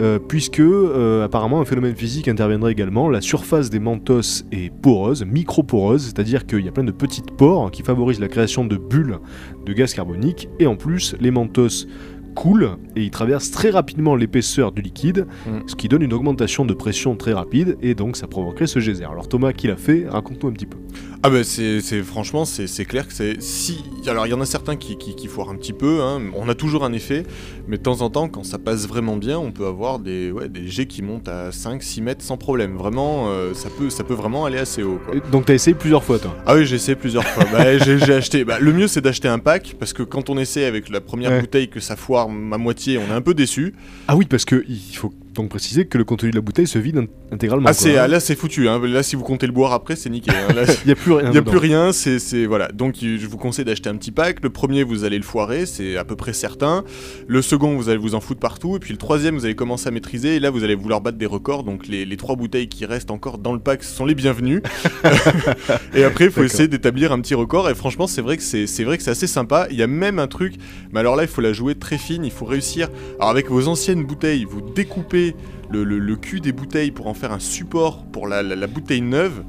[0.00, 3.08] euh, puisque euh, apparemment un phénomène physique interviendrait également.
[3.08, 7.70] La surface des mentos est poreuse, microporeuse, c'est-à-dire qu'il y a plein de petites pores
[7.70, 9.18] qui favorisent la création de bulles
[9.66, 11.86] de gaz carbonique, et en plus les mentos
[12.34, 15.60] coulent et ils traversent très rapidement l'épaisseur du liquide, Mm.
[15.66, 19.04] ce qui donne une augmentation de pression très rapide, et donc ça provoquerait ce geyser.
[19.04, 20.78] Alors Thomas, qui l'a fait Raconte-nous un petit peu.
[21.24, 24.74] Ah bah c'est franchement c'est clair que c'est si alors il y en a certains
[24.74, 26.20] qui, qui, qui foirent un petit peu hein.
[26.36, 27.22] on a toujours un effet
[27.68, 30.48] mais de temps en temps quand ça passe vraiment bien on peut avoir des ouais,
[30.48, 34.02] des jets qui montent à 5 6 mètres sans problème vraiment euh, ça peut ça
[34.02, 35.14] peut vraiment aller assez haut quoi.
[35.30, 38.14] Donc t'as essayé plusieurs fois toi Ah oui j'ai essayé plusieurs fois bah, j'ai j'ai
[38.14, 41.00] acheté bah, le mieux c'est d'acheter un pack parce que quand on essaie avec la
[41.00, 41.40] première Ouais.
[41.40, 43.74] bouteille que ça foire à moitié on est un peu déçu
[44.08, 46.78] Ah oui, parce que il faut donc préciser que le contenu de la bouteille se
[46.78, 47.66] vide int- intégralement.
[47.68, 48.80] ah c'est ah, là c'est foutu hein.
[48.86, 50.52] là si vous comptez le boire après c'est nickel hein.
[50.52, 51.26] Là, Il n'y a plus rien.
[51.28, 52.68] Il n'y a plus rien, c'est c'est- voilà.
[52.68, 54.42] Donc je vous conseille d'acheter un petit pack.
[54.42, 56.84] Le premier, vous allez le foirer, c'est à peu près certain.
[57.26, 58.76] Le second, vous allez vous en foutre partout.
[58.76, 60.36] Et puis le troisième, vous allez commencer à maîtriser.
[60.36, 61.62] Et là, vous allez vouloir battre des records.
[61.64, 64.62] Donc les, les trois bouteilles qui restent encore dans le pack sont les bienvenues.
[65.94, 66.44] et après, il faut D'accord.
[66.44, 67.68] essayer d'établir un petit record.
[67.70, 69.66] Et franchement, c'est vrai que c'est c'est vrai que c'est assez sympa.
[69.70, 70.54] Il y a même un truc,
[70.92, 72.24] mais alors là, il faut la jouer très fine.
[72.24, 72.88] Il faut réussir.
[73.18, 75.21] Alors avec vos anciennes bouteilles, vous découpez
[75.70, 79.42] le, cul des bouteilles pour en faire un support pour la bouteille neuve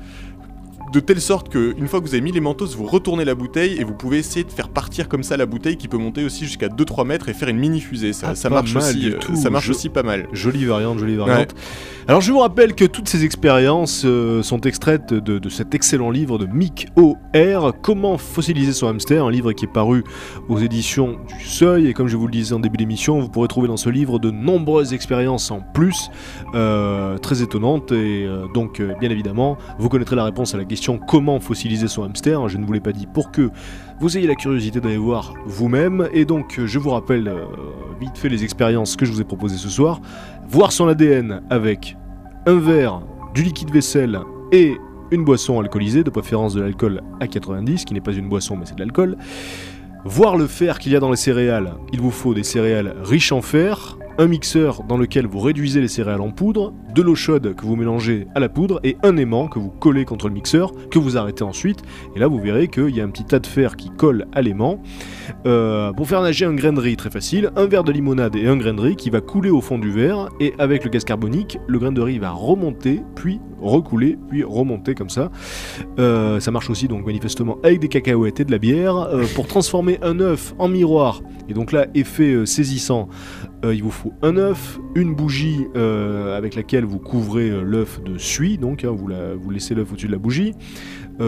[0.93, 3.33] de telle sorte que une fois que vous avez mis les mentos, vous retournez la
[3.33, 6.23] bouteille et vous pouvez essayer de faire partir comme ça la bouteille qui peut monter
[6.23, 8.13] aussi jusqu'à 2-3 mètres et faire une mini fusée.
[8.13, 9.35] Ça, Ah, ça marche aussi, euh, tout.
[9.35, 10.27] ça marche Je- aussi pas mal.
[10.33, 11.55] Jolie variante, jolie variante.
[12.07, 16.11] Alors je vous rappelle que toutes ces expériences euh, sont extraites de, de cet excellent
[16.11, 17.71] livre de Mick O.R.
[17.81, 20.03] Comment fossiliser son hamster, un livre qui est paru
[20.49, 21.87] aux éditions du Seuil.
[21.87, 24.19] Et comme je vous le disais en début d'émission, vous pourrez trouver dans ce livre
[24.19, 26.09] de nombreuses expériences en plus,
[26.55, 27.91] euh, très étonnantes.
[27.93, 32.03] Et euh, donc, bien évidemment, vous connaîtrez la réponse à la question comment fossiliser son
[32.03, 32.47] hamster.
[32.49, 33.49] Je ne vous l'ai pas dit pour que
[33.99, 36.07] vous ayez la curiosité d'aller voir vous-même.
[36.13, 37.45] Et donc, je vous rappelle euh,
[37.99, 40.01] vite fait les expériences que je vous ai proposées ce soir.
[40.47, 41.97] Voir son ADN avec
[42.45, 43.01] un verre,
[43.33, 44.19] du liquide vaisselle
[44.51, 44.77] et
[45.11, 48.65] une boisson alcoolisée, de préférence de l'alcool à 90, qui n'est pas une boisson mais
[48.65, 49.17] c'est de l'alcool.
[50.05, 53.31] Voir le fer qu'il y a dans les céréales, il vous faut des céréales riches
[53.31, 57.55] en fer, un mixeur dans lequel vous réduisez les céréales en poudre, de l'eau chaude
[57.55, 60.71] que vous mélangez à la poudre et un aimant que vous collez contre le mixeur,
[60.89, 61.81] que vous arrêtez ensuite.
[62.15, 64.41] Et là, vous verrez qu'il y a un petit tas de fer qui colle à
[64.41, 64.81] l'aimant.
[65.45, 68.47] Euh, pour faire nager un grain de riz, très facile, un verre de limonade et
[68.47, 70.29] un grain de riz qui va couler au fond du verre.
[70.39, 74.93] Et avec le gaz carbonique, le grain de riz va remonter, puis recouler, puis remonter
[74.93, 75.31] comme ça.
[75.97, 78.97] Euh, ça marche aussi donc manifestement avec des cacahuètes et de la bière.
[78.97, 83.07] Euh, pour transformer un œuf en miroir, et donc là, effet saisissant,
[83.63, 88.01] euh, il vous faut un œuf, une bougie euh, avec laquelle vous couvrez euh, l'œuf
[88.03, 90.53] de suie, donc hein, vous, la- vous laissez l'œuf au-dessus de la bougie,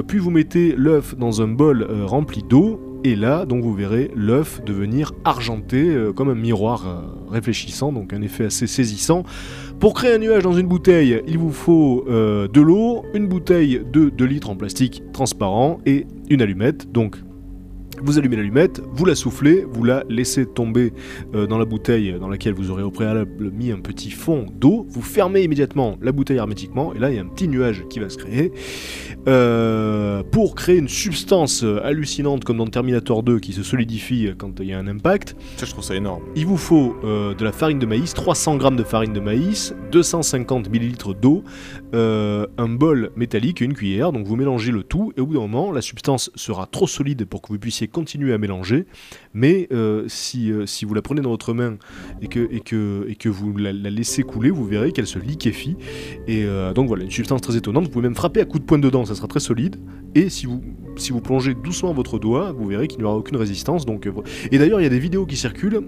[0.07, 4.61] puis vous mettez l'œuf dans un bol rempli d'eau, et là, donc vous verrez l'œuf
[4.65, 9.21] devenir argenté comme un miroir réfléchissant, donc un effet assez saisissant.
[9.79, 14.09] Pour créer un nuage dans une bouteille, il vous faut de l'eau, une bouteille de
[14.09, 17.17] 2 litres en plastique transparent et une allumette, donc
[18.03, 20.93] Vous allumez l'allumette, vous la soufflez, vous la laissez tomber
[21.33, 24.85] euh, dans la bouteille dans laquelle vous aurez au préalable mis un petit fond d'eau.
[24.89, 27.99] Vous fermez immédiatement la bouteille hermétiquement et là il y a un petit nuage qui
[27.99, 28.51] va se créer.
[29.27, 34.67] Euh, pour créer une substance hallucinante comme dans Terminator 2 qui se solidifie quand il
[34.67, 36.23] y a un impact, Ça, je trouve ça énorme.
[36.35, 39.73] il vous faut euh, de la farine de maïs, 300 g de farine de maïs,
[39.91, 41.43] 250 ml d'eau,
[41.95, 44.11] euh, un bol métallique et une cuillère.
[44.11, 47.25] Donc vous mélangez le tout et au bout d'un moment, la substance sera trop solide
[47.25, 48.85] pour que vous puissiez continuer à mélanger.
[49.35, 51.75] Mais euh, si, euh, si vous la prenez dans votre main
[52.21, 55.19] et que, et que, et que vous la, la laissez couler, vous verrez qu'elle se
[55.19, 55.75] liquéfie.
[56.25, 57.83] Et euh, donc voilà, une substance très étonnante.
[57.83, 59.75] Vous pouvez même frapper à coups de poing dedans, ça sera très solide.
[60.15, 60.63] Et si vous,
[60.95, 63.85] si vous plongez doucement votre doigt, vous verrez qu'il n'y aura aucune résistance.
[63.85, 64.09] Donc,
[64.49, 65.81] et d'ailleurs, il y a des vidéos qui circulent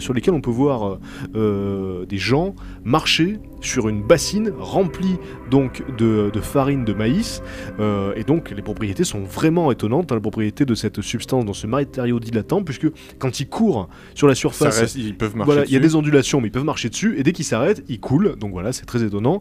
[0.00, 0.98] sur lesquelles on peut voir
[1.32, 5.16] des gens marcher sur une bassine remplie
[5.48, 7.40] donc de, farine de maïs.
[7.78, 11.68] Et donc, les propriétés sont vraiment étonnantes, hein, les propriétés de cette substance dans ce
[11.68, 12.87] matériau dilatant, puisque
[13.18, 15.80] quand il court sur la Ça surface, reste- ils peuvent marcher voilà, il y a
[15.80, 18.36] des ondulations, mais ils peuvent marcher dessus, et dès qu'ils s'arrêtent, ils coulent.
[18.36, 19.40] Donc voilà, c'est très étonnant.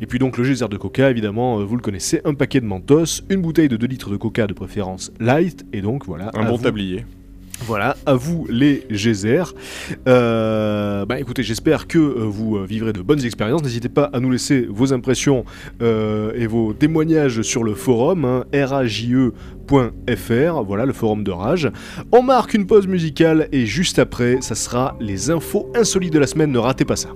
[0.00, 2.66] Et puis donc le geyser de coca, évidemment, euh, vous le connaissez, un paquet de
[2.66, 6.30] mentos, une bouteille de 2 litres de coca de préférence light, et donc voilà.
[6.34, 7.04] Un bon vous- tablier.
[7.60, 9.54] Voilà, à vous les geysers.
[10.06, 13.62] Euh, bah écoutez, j'espère que euh, vous euh, vivrez de bonnes expériences.
[13.62, 15.44] N'hésitez pas à nous laisser vos impressions
[15.80, 19.32] et vos témoignages sur le forum hein, raje.fr,
[20.64, 21.70] voilà le forum de Rage.
[22.12, 26.26] On marque une pause musicale et juste après, ça sera les infos insolites de la
[26.26, 26.52] semaine.
[26.52, 27.08] Ne ratez pas ça.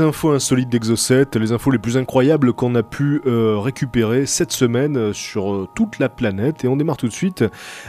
[0.00, 4.96] Infos insolites d'Exocet, les infos les plus incroyables qu'on a pu euh, récupérer cette semaine
[4.96, 6.64] euh, sur euh, toute la planète.
[6.64, 7.44] Et on démarre tout de suite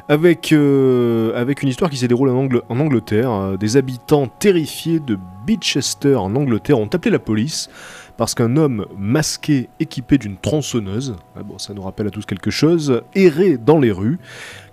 [0.07, 3.57] avec, avec une histoire qui s'est déroulée en, en Angleterre.
[3.57, 7.69] Des habitants terrifiés de Beechester en Angleterre ont appelé la police
[8.17, 12.51] parce qu'un homme masqué équipé d'une tronçonneuse, ah bon, ça nous rappelle à tous quelque
[12.51, 14.19] chose, errait dans les rues.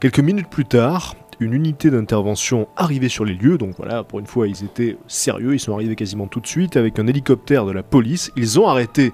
[0.01, 4.27] Quelques minutes plus tard, une unité d'intervention arrivait sur les lieux, donc voilà, pour une
[4.27, 7.73] fois ils étaient sérieux, ils sont arrivés quasiment tout de suite avec un hélicoptère de
[7.73, 9.13] la police, ils ont arrêté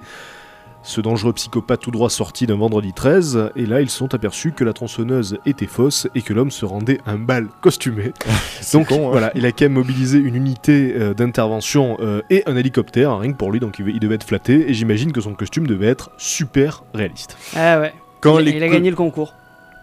[0.83, 4.51] ce dangereux psychopathe tout droit sorti d'un vendredi 13, et là ils se sont aperçus
[4.51, 8.11] que la tronçonneuse était fausse et que l'homme se rendait un bal costumé.
[8.73, 9.11] donc con, hein.
[9.11, 13.31] voilà, il a quand même mobilisé une unité euh, d'intervention euh, et un hélicoptère, rien
[13.31, 15.87] que pour lui, donc il, il devait être flatté, et j'imagine que son costume devait
[15.87, 17.37] être super réaliste.
[17.55, 17.93] Ah ouais.
[18.19, 19.33] Quand il, les il a gagné le concours.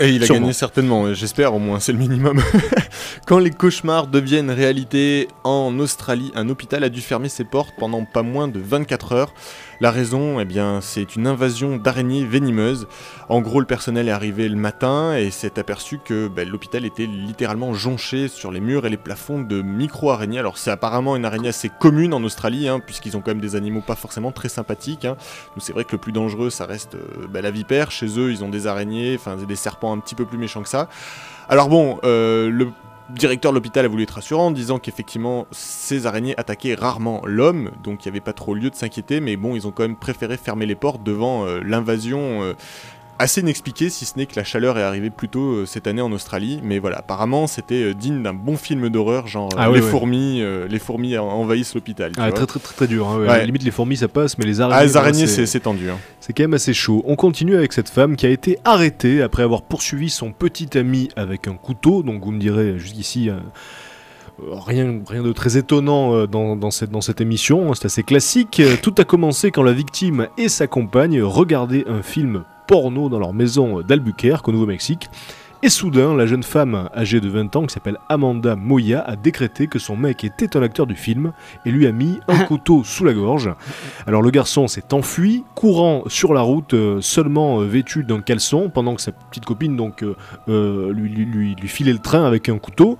[0.01, 0.41] Et il a Sûrement.
[0.41, 2.41] gagné certainement, j'espère au moins, c'est le minimum.
[3.27, 8.07] Quand les cauchemars deviennent réalité, en Australie, un hôpital a dû fermer ses portes pendant
[8.07, 9.35] pas moins de 24 heures.
[9.83, 12.87] La raison, eh bien, c'est une invasion d'araignées venimeuses.
[13.31, 17.07] En gros, le personnel est arrivé le matin et s'est aperçu que ben, l'hôpital était
[17.07, 20.39] littéralement jonché sur les murs et les plafonds de micro-araignées.
[20.39, 23.57] Alors, c'est apparemment une araignée assez commune en Australie, hein, puisqu'ils ont quand même des
[23.57, 25.07] animaux pas forcément très sympathiques.
[25.07, 25.17] hein.
[25.57, 27.91] C'est vrai que le plus dangereux, ça reste euh, bah, la vipère.
[27.91, 30.69] Chez eux, ils ont des araignées, enfin des serpents un petit peu plus méchants que
[30.69, 30.91] ça.
[31.49, 32.69] Alors bon, euh, le
[33.15, 37.71] directeur de l'hôpital a voulu être rassurant en disant qu'effectivement, ces araignées attaquaient rarement l'homme,
[37.83, 39.97] donc il n'y avait pas trop lieu de s'inquiéter, mais bon, ils ont quand même
[39.97, 42.43] préféré fermer les portes devant euh, l'invasion.
[42.43, 42.55] euh,
[43.23, 46.01] Assez inexpliquée, si ce n'est que la chaleur est arrivée plus tôt euh, cette année
[46.01, 49.67] en Australie, mais voilà, apparemment c'était euh, digne d'un bon film d'horreur, genre euh, Ah
[49.67, 49.91] les ouais, ouais.
[49.91, 52.13] fourmis, euh, les fourmis en- envahissent l'hôpital.
[52.17, 53.27] Ah, très, très très très dur, hein, ouais.
[53.27, 55.91] La limite les fourmis ça passe, mais les araignées, Ah, les araignées, c'est c'est tendu.
[55.91, 55.99] hein.
[56.21, 57.03] C'est quand même assez chaud.
[57.07, 61.11] On continue avec cette femme qui a été arrêtée après avoir poursuivi son petit ami
[61.15, 62.03] avec un couteau.
[62.03, 63.35] Donc vous me direz jusqu'ici euh,
[64.43, 67.71] euh, rien, rien de très étonnant euh, dans, dans cette, dans cette émission.
[67.71, 68.61] hein, C'est assez classique.
[68.61, 73.19] Euh, Tout a commencé quand la victime et sa compagne regardaient un film porno dans
[73.19, 75.11] leur maison d'Albuquerque au Nouveau-Mexique.
[75.65, 79.67] Et soudain, la jeune femme âgée de 20 ans qui s'appelle Amanda Moya a décrété
[79.67, 81.33] que son mec était un acteur du film
[81.67, 83.51] et lui a mis un couteau sous la gorge.
[84.07, 88.71] Alors le garçon s'est enfui, courant sur la route, euh, seulement euh, vêtu d'un caleçon,
[88.71, 90.05] pendant que sa petite copine donc
[90.49, 92.99] euh, lui, lui, lui, lui filait le train avec un couteau.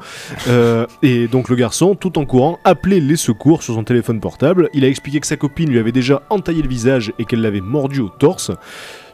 [1.03, 4.69] Et donc le garçon, tout en courant, appelait les secours sur son téléphone portable.
[4.75, 7.61] Il a expliqué que sa copine lui avait déjà entaillé le visage et qu'elle l'avait
[7.61, 8.51] mordu au torse.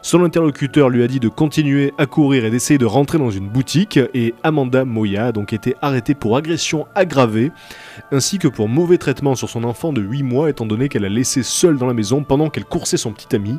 [0.01, 3.47] Son interlocuteur lui a dit de continuer à courir et d'essayer de rentrer dans une
[3.49, 7.51] boutique et Amanda Moya a donc été arrêtée pour agression aggravée
[8.11, 11.09] ainsi que pour mauvais traitement sur son enfant de 8 mois étant donné qu'elle a
[11.09, 13.57] laissé seule dans la maison pendant qu'elle coursait son petit ami.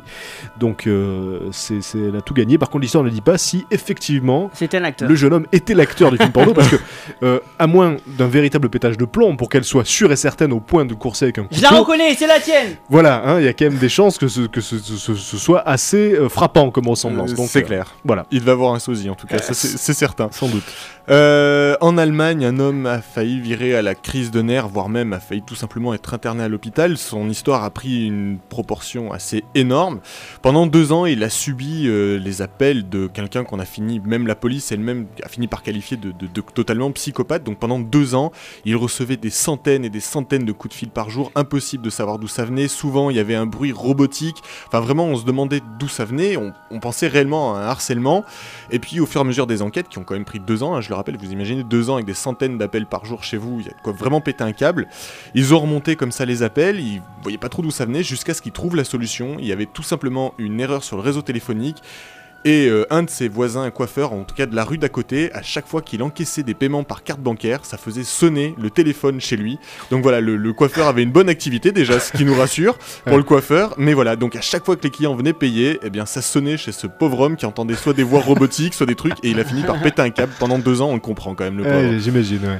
[0.59, 2.57] Donc euh, c'est, c'est- elle a tout gagné.
[2.57, 5.09] Par contre l'histoire ne dit pas si effectivement C'était un acteur.
[5.09, 6.77] le jeune homme était l'acteur du film porno parce que
[7.23, 10.59] euh, à moins d'un véritable pétage de plomb pour qu'elle soit sûre et certaine au
[10.59, 11.55] point de courser avec un couteau.
[11.57, 14.17] Je la reconnais, c'est la tienne Voilà, hein, il y a quand même des chances
[14.17, 17.31] que ce, que ce, ce- ce- ce soit assez euh, frappant comme ressemblance.
[17.31, 17.93] Euh, Donc, c'est euh, clair.
[18.05, 20.29] Voilà, Il va avoir un sosie en tout cas, c'est certain.
[20.31, 20.63] sans doute.
[21.09, 25.11] Euh, en Allemagne, un homme a failli virer à la crise de nerfs, voire même
[25.11, 26.99] a failli tout simplement être interné à l'hôpital.
[26.99, 30.01] Son histoire a pris une proportion assez énorme.
[30.43, 34.27] Pendant deux ans, il a subi euh, les appels de quelqu'un qu'on a fini, même
[34.27, 36.13] la police elle-même a fini par qualifier de,
[36.53, 37.43] totalement psychopathe.
[37.43, 38.31] Donc pendant deux ans,
[38.65, 41.89] il recevait des centaines et des centaines de coups de fil par jour, impossible de
[41.89, 42.67] savoir d'où ça venait.
[42.67, 44.37] Souvent, il y avait un bruit robotique.
[44.67, 46.37] Enfin, vraiment, on se demandait d'où ça venait.
[46.37, 48.23] On, on pensait réellement à un harcèlement.
[48.69, 50.61] Et puis au fur et à mesure des enquêtes, qui ont quand même pris deux
[50.61, 53.37] ans, hein, je le vous imaginez deux ans avec des centaines d'appels par jour chez
[53.37, 54.87] vous, il y a de quoi vraiment péter un câble.
[55.33, 58.33] Ils ont remonté comme ça les appels, ils voyaient pas trop d'où ça venait, jusqu'à
[58.33, 59.37] ce qu'ils trouvent la solution.
[59.39, 61.81] Il y avait tout simplement une erreur sur le réseau téléphonique.
[62.45, 65.31] Et euh, un de ses voisins coiffeurs, en tout cas de la rue d'à côté,
[65.33, 69.19] à chaque fois qu'il encaissait des paiements par carte bancaire, ça faisait sonner le téléphone
[69.19, 69.59] chez lui.
[69.91, 73.23] Donc voilà, le, coiffeur avait une bonne activité déjà, ce qui nous rassure pour le
[73.23, 73.73] coiffeur.
[73.77, 76.55] Mais voilà, donc à chaque fois que les clients venaient payer, eh bien ça sonnait
[76.57, 79.39] chez ce pauvre homme qui entendait soit des voix robotiques, soit des trucs, et il
[79.39, 80.89] a fini par péter un câble pendant deux ans.
[80.89, 81.99] On le comprend quand même le pauvre.
[81.99, 82.59] J'imagine, ouais.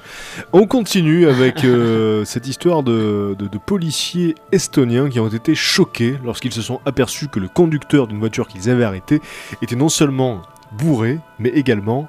[0.52, 6.18] On continue avec euh, cette histoire de, de- de policiers estoniens qui ont été choqués
[6.24, 9.22] lorsqu'ils se sont aperçus que le conducteur d'une voiture qu'ils avaient arrêtée
[9.62, 10.42] était non seulement
[10.72, 12.08] bourré, mais également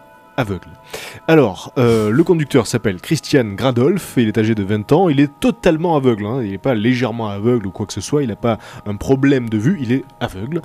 [1.28, 5.30] Alors, euh, le conducteur s'appelle Christian Gradolf, il est âgé de 20 ans, il est
[5.38, 8.36] totalement aveugle, hein, il n'est pas légèrement aveugle ou quoi que ce soit, il n'a
[8.36, 10.62] pas un problème de vue, il est aveugle.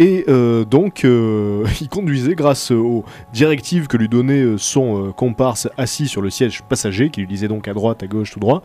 [0.00, 6.08] Et euh, donc, euh, il conduisait grâce aux directives que lui donnait son comparse assis
[6.08, 8.62] sur le siège passager, qui lui disait donc à droite, à gauche, tout droit.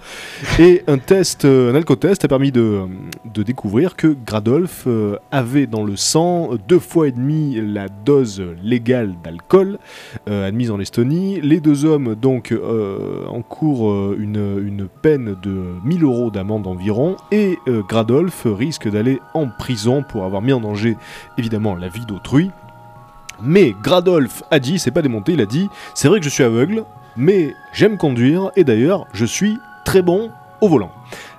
[0.59, 2.85] Et un test, un alcotest a permis de,
[3.25, 4.87] découvrir que Gradolf
[5.31, 9.77] avait dans le sang deux fois et demi la dose légale d'alcool
[10.53, 11.41] admise en Estonie.
[11.41, 17.17] Les deux hommes donc euh, encourent euh, une, une peine de 1000 euros d'amende environ
[17.31, 20.95] et euh, Gradolf risque d'aller en prison pour avoir mis en danger
[21.39, 22.51] évidemment la vie d'autrui.
[23.41, 26.43] Mais Gradolf a dit, c'est pas démonté, il a dit c'est vrai que je suis
[26.43, 26.83] aveugle,
[27.17, 30.29] mais j'aime conduire et d'ailleurs je suis très bon
[30.61, 30.91] au volant.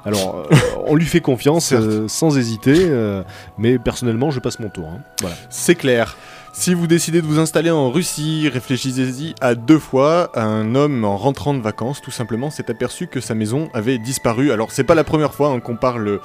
[0.04, 0.54] Alors, euh,
[0.86, 3.22] on lui fait confiance euh, sans hésiter, euh,
[3.56, 4.86] mais personnellement, je passe mon tour.
[4.86, 5.00] hein.
[5.20, 5.36] Voilà.
[5.48, 6.16] C'est clair.
[6.56, 10.30] Si vous décidez de vous installer en Russie, réfléchissez-y à deux fois.
[10.38, 14.52] Un homme, en rentrant de vacances, tout simplement, s'est aperçu que sa maison avait disparu.
[14.52, 16.20] Alors, c'est pas la première fois hein, qu'on parle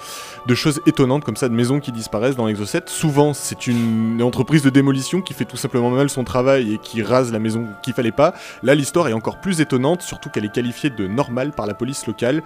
[0.46, 2.84] de choses étonnantes comme ça, de maisons qui disparaissent dans l'Exo7.
[2.86, 7.02] Souvent, c'est une entreprise de démolition qui fait tout simplement mal son travail et qui
[7.02, 8.36] rase la maison qu'il fallait pas.
[8.62, 12.06] Là, l'histoire est encore plus étonnante, surtout qu'elle est qualifiée de normale par la police
[12.06, 12.44] locale.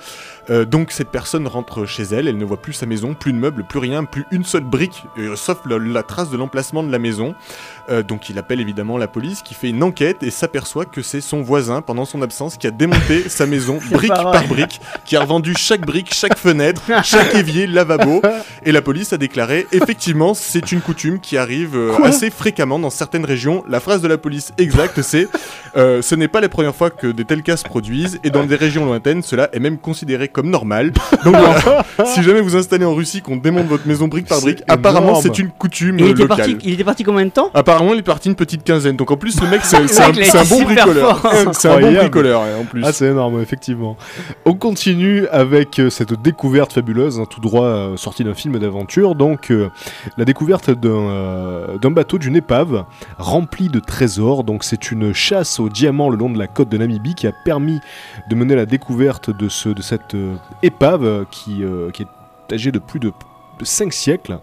[0.49, 3.37] Euh, donc, cette personne rentre chez elle, elle ne voit plus sa maison, plus de
[3.37, 6.99] meubles, plus rien, plus une seule brique, euh, sauf la trace de l'emplacement de la
[6.99, 7.35] maison.
[7.89, 11.19] Euh, donc il appelle évidemment la police qui fait une enquête et s'aperçoit que c'est
[11.19, 15.21] son voisin pendant son absence qui a démonté sa maison brique par brique, qui a
[15.21, 18.21] revendu chaque brique, chaque fenêtre, chaque évier, lavabo.
[18.65, 22.89] Et la police a déclaré effectivement c'est une coutume qui arrive euh, assez fréquemment dans
[22.89, 23.63] certaines régions.
[23.67, 25.27] La phrase de la police exacte c'est
[25.75, 28.45] euh, ce n'est pas la première fois que de tels cas se produisent et dans
[28.45, 30.93] des régions lointaines cela est même considéré comme normal.
[31.25, 34.63] Donc voilà, si jamais vous installez en Russie qu'on démonte votre maison brique par brique,
[34.69, 36.37] apparemment c'est une coutume il était, locale.
[36.37, 37.51] parti, il était parti combien de temps?
[37.53, 38.95] Apparemment, il est parti une petite quinzaine.
[38.95, 40.01] Donc en plus, le mec, c'est Le c'est
[40.37, 41.21] un, bon bricoleur.
[41.53, 42.83] C'est un bon bricoleur, en plus.
[42.85, 43.97] Ah, c'est énorme, effectivement.
[44.45, 49.15] On continue avec euh, cette découverte fabuleuse, hein, tout droit euh, sortie d'un film d'aventure.
[49.15, 49.69] Donc, euh,
[50.17, 52.85] la découverte d'un euh, bateau, d'une épave
[53.17, 54.43] remplie de trésors.
[54.43, 57.31] Donc, c'est une chasse aux diamants le long de la côte de Namibie qui a
[57.31, 57.79] permis
[58.29, 62.71] de mener la découverte de, ce, de cette euh, épave qui, euh, qui est âgée
[62.71, 63.11] de plus de,
[63.61, 64.39] 5 siècles.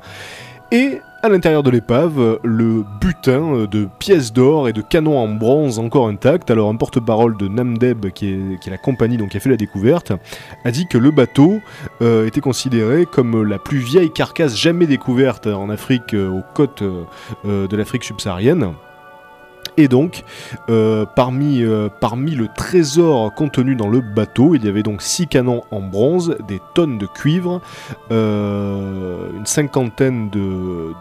[0.72, 5.78] Et à l'intérieur de l'épave, le butin de pièces d'or et de canons en bronze
[5.78, 6.50] encore intacts.
[6.50, 10.12] Alors un porte-parole de Namdeb, qui est, la compagnie donc, qui a fait la découverte,
[10.64, 11.60] a dit que le bateau
[12.00, 16.82] euh, était considéré comme la plus vieille carcasse jamais découverte en Afrique, euh, aux côtes
[16.82, 18.72] euh, de l'Afrique subsaharienne.
[19.76, 20.24] Et donc,
[20.68, 25.26] euh, parmi, euh, parmi le trésor contenu dans le bateau, il y avait donc six
[25.26, 27.60] canons en bronze, des tonnes de cuivre,
[28.10, 30.92] euh, une cinquantaine de-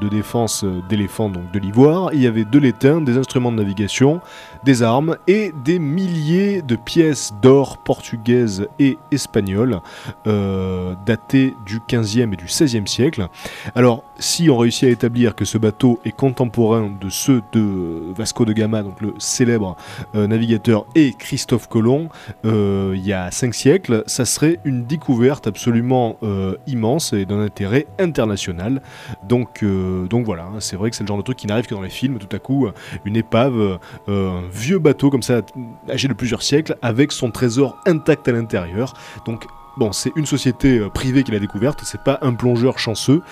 [0.00, 2.10] de défenses d'éléphants, donc de l'ivoire.
[2.12, 4.20] Il y avait de l'étain, des instruments de navigation,
[4.68, 9.80] des armes et des milliers de pièces d'or portugaises et espagnoles,
[10.26, 13.28] euh, datées du 15e et du 16e siècle.
[13.74, 18.44] Alors, si on réussit à établir que ce bateau est contemporain de ceux de Vasco
[18.44, 19.74] de Gama, donc le célèbre
[20.14, 22.10] euh, navigateur, et Christophe Colomb,
[22.44, 26.18] euh, il y a 5 siècles, ça serait une découverte absolument
[26.66, 28.82] immense et d'un intérêt international.
[29.26, 29.64] Donc,
[30.10, 31.80] donc voilà, hein, c'est vrai que c'est le genre de truc qui n'arrive que dans
[31.80, 32.68] les films, tout à coup,
[33.06, 35.42] une épave, un vieux bateau comme ça,
[35.88, 38.94] âgé de plusieurs siècles, avec son trésor intact à l'intérieur.
[39.24, 39.46] Donc
[39.92, 43.22] C'est une société euh, privée qui l'a découverte, c'est pas un plongeur chanceux.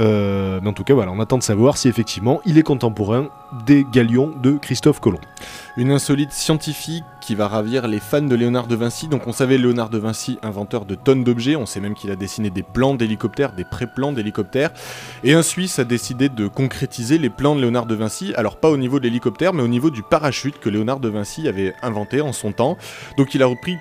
[0.00, 3.28] Euh, mais en tout cas, voilà, on attend de savoir si effectivement il est contemporain
[3.66, 5.20] des galions de Christophe Colomb.
[5.76, 9.08] Une insolite scientifique qui va ravir les fans de Léonard de Vinci.
[9.08, 11.56] Donc on savait Léonard de Vinci, inventeur de tonnes d'objets.
[11.56, 14.70] On sait même qu'il a dessiné des plans d'hélicoptères, des pré-plans d'hélicoptères.
[15.22, 18.32] Et un Suisse a décidé de concrétiser les plans de Léonard de Vinci.
[18.36, 21.46] Alors pas au niveau de l'hélicoptère, mais au niveau du parachute que Léonard de Vinci
[21.48, 22.76] avait inventé en son temps.
[23.18, 23.76] Donc il a repris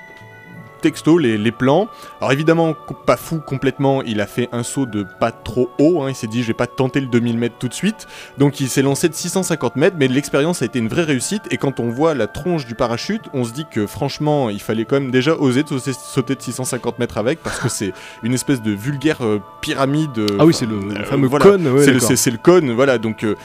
[0.82, 1.88] texto les, les plans.
[2.20, 2.76] Alors évidemment,
[3.06, 6.10] pas fou complètement, il a fait un saut de pas trop haut, hein.
[6.10, 8.08] il s'est dit je vais pas tenter le 2000 mètres tout de suite,
[8.38, 11.58] donc il s'est lancé de 650 mètres, mais l'expérience a été une vraie réussite, et
[11.58, 15.00] quand on voit la tronche du parachute, on se dit que franchement, il fallait quand
[15.00, 18.72] même déjà oser de sauter, de 650 mètres avec, parce que c'est une espèce de
[18.72, 20.18] vulgaire euh, pyramide.
[20.18, 21.46] euh, Ah oui, c'est le, le euh, fameux voilà.
[21.46, 21.68] cône.
[21.68, 23.24] ouais, c'est le, cône, voilà, donc...
[23.24, 23.36] euh,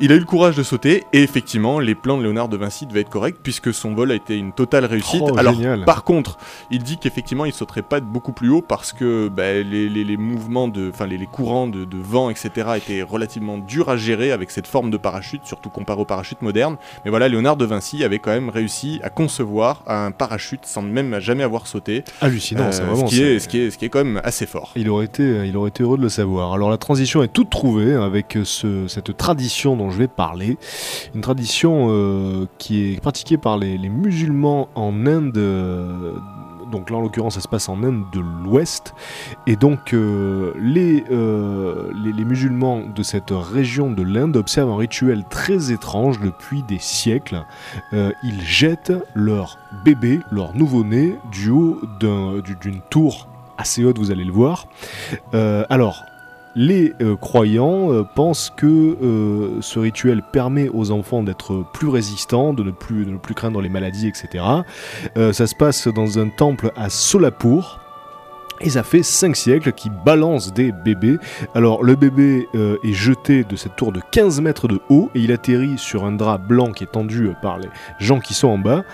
[0.00, 2.86] il a eu le courage de sauter et effectivement les plans de Léonard de Vinci
[2.86, 5.22] devaient être corrects puisque son vol a été une totale réussite.
[5.24, 5.84] Oh, Alors génial.
[5.84, 6.38] par contre,
[6.70, 10.04] il dit qu'effectivement il sauterait pas de beaucoup plus haut parce que bah, les, les-
[10.04, 13.96] les mouvements de, enfin les, les courants de, de vent etc étaient relativement durs à
[13.96, 16.76] gérer avec cette forme de parachute, surtout comparé au parachute moderne.
[17.04, 21.18] Mais voilà, Léonard de Vinci avait quand même réussi à concevoir un parachute sans même
[21.20, 23.06] jamais avoir sauté, hallucinant, c'est Euh, vraiment.
[23.06, 24.72] ce qui est, ce qui est, ce qui est quand même assez fort.
[24.76, 26.52] Il aurait, été, il aurait été heureux de le savoir.
[26.54, 30.58] Alors la transition est toute trouvée avec ce- cette tradition dont je vais parler.
[31.14, 35.36] Une tradition euh, qui est pratiquée par les, musulmans en Inde.
[35.36, 36.12] euh,
[36.70, 38.94] donc là en l'occurrence ça se passe en Inde de l'Ouest
[39.48, 41.02] et donc euh, les,
[42.12, 47.44] les, musulmans de cette région de l'Inde observent un rituel très étrange depuis des siècles.
[47.92, 53.26] Ils jettent leur bébé, leur nouveau-né du haut d'un- du- d'une tour
[53.58, 54.66] assez haute, vous allez le voir.
[55.32, 56.04] Alors,
[56.54, 62.52] les euh, croyants euh, pensent que euh, ce rituel permet aux enfants d'être plus résistants,
[62.52, 64.44] de ne plus, de ne plus craindre les maladies, etc.
[65.16, 67.80] Ça se passe dans un temple à Solapur.
[68.62, 71.16] Et ça fait 5 siècles qu'ils balancent des bébés.
[71.54, 75.20] Alors le bébé euh, est jeté de cette tour de 15 mètres de haut et
[75.20, 78.48] il atterrit sur un drap blanc qui est tendu euh, par les gens qui sont
[78.48, 78.84] en bas.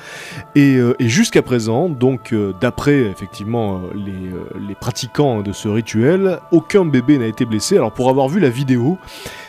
[0.54, 7.26] Et, euh, jusqu'à présent, donc d'après effectivement les pratiquants de ce rituel, aucun bébé n'a
[7.26, 7.76] été blessé.
[7.76, 8.98] Alors pour avoir vu la vidéo,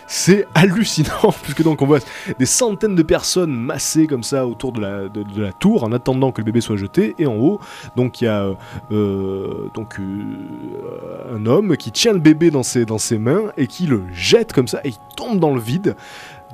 [0.07, 1.99] c'est hallucinant puisque donc on voit
[2.39, 6.31] des centaines de personnes massées comme ça autour de la, de, la tour en attendant
[6.31, 7.15] que le bébé soit jeté.
[7.19, 7.59] Et en haut,
[7.95, 8.53] donc il y a euh,
[8.91, 14.03] euh, donc euh, un homme qui tient le bébé dans ses mains et qui le
[14.11, 15.95] jette comme ça et il tombe dans le vide.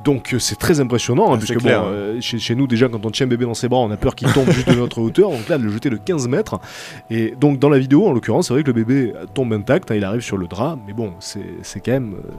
[0.03, 2.87] Donc euh, c'est très impressionnant, hein, Ah, puisque clair, bon, euh, chez, chez nous déjà
[2.89, 4.75] quand on tient un bébé dans ses bras, on a peur qu'il tombe juste de
[4.75, 5.29] notre hauteur.
[5.29, 6.59] Donc là, de le jeter de 15 mètres.
[7.09, 9.95] Et donc dans la vidéo, en l'occurrence, c'est vrai que le bébé tombe intact, hein,
[9.95, 12.31] il arrive sur le drap, mais bon, c'est quand même euh,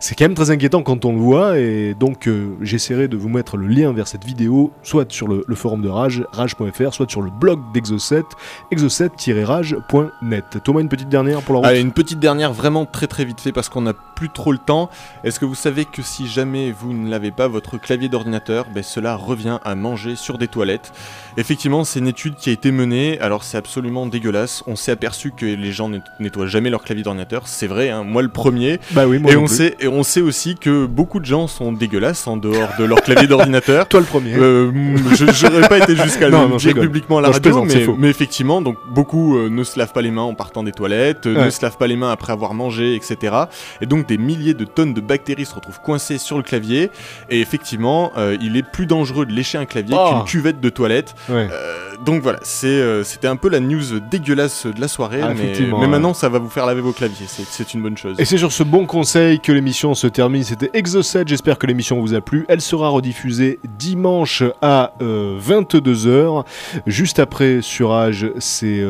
[0.00, 1.58] c'est quand même très inquiétant quand on le voit.
[1.58, 5.44] Et donc euh, j'essaierai de vous mettre le lien vers cette vidéo, soit sur le,
[5.46, 8.22] le forum de Rage, rage.fr, soit sur le blog d'Exocet,
[8.70, 10.44] exocet-rage.net.
[10.64, 11.68] Thomas, une petite dernière pour la route?
[11.68, 14.58] Allez, une petite dernière vraiment très très vite fait parce qu'on n'a plus trop le
[14.58, 14.90] temps.
[15.22, 18.82] Est-ce que vous savez que si jamais vous ne l'avez pas, votre clavier d'ordinateur, ben,
[18.82, 20.92] cela revient à manger sur des toilettes?
[21.36, 24.64] Effectivement, c'est une étude qui a été menée, alors c'est absolument dégueulasse.
[24.66, 28.02] On s'est aperçu que les gens net- nettoient jamais leur clavier d'ordinateur, c'est vrai, hein,
[28.04, 28.80] moi le premier.
[28.92, 29.54] Bah oui, moi Et on, plus.
[29.56, 33.02] sait, et on sait aussi que beaucoup de gens sont dégueulasses en dehors de leur
[33.02, 33.86] clavier d'ordinateur.
[33.88, 34.34] Toi le premier.
[34.34, 34.72] Euh,
[35.14, 38.62] je j'aurais pas été jusqu'à le dire publiquement à la Non, radio, plaisante, mais, effectivement,
[38.62, 41.44] donc beaucoup euh, ne se lavent pas les mains en partant des toilettes, euh, Ouais.
[41.46, 43.34] ne se lavent pas les mains après avoir mangé, etc.
[43.82, 46.90] Et donc des milliers de tonnes de bactéries se retrouvent coincées sur le clavier.
[47.30, 50.10] Et effectivement, euh, il est plus dangereux de lécher un clavier Oh.
[50.10, 51.14] qu'une cuvette de toilette.
[51.28, 51.48] Ouais.
[51.50, 55.86] Euh, donc voilà, euh, c'était un peu la news dégueulasse de la soirée, Ah, mais,
[55.86, 58.16] maintenant ça va vous faire laver vos claviers, c'est, une bonne chose.
[58.18, 60.42] Et c'est sur ce bon conseil que l'émission se termine.
[60.42, 61.24] C'était Exocet.
[61.26, 62.44] J'espère que l'émission vous a plu.
[62.48, 66.44] Elle sera rediffusée dimanche à 22h.
[66.86, 68.84] Juste après sur Rage, c'est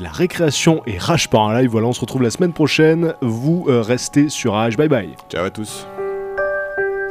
[0.00, 1.70] la récréation et Rage par un live.
[1.70, 3.14] Voilà, on se retrouve la semaine prochaine.
[3.22, 4.76] Vous restez sur Rage.
[4.76, 5.16] Bye bye.
[5.28, 5.86] Ciao à tous.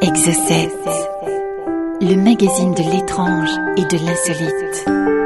[0.02, 0.70] Exocet,
[2.02, 5.25] le magazine de l'étrange et de l'insolite.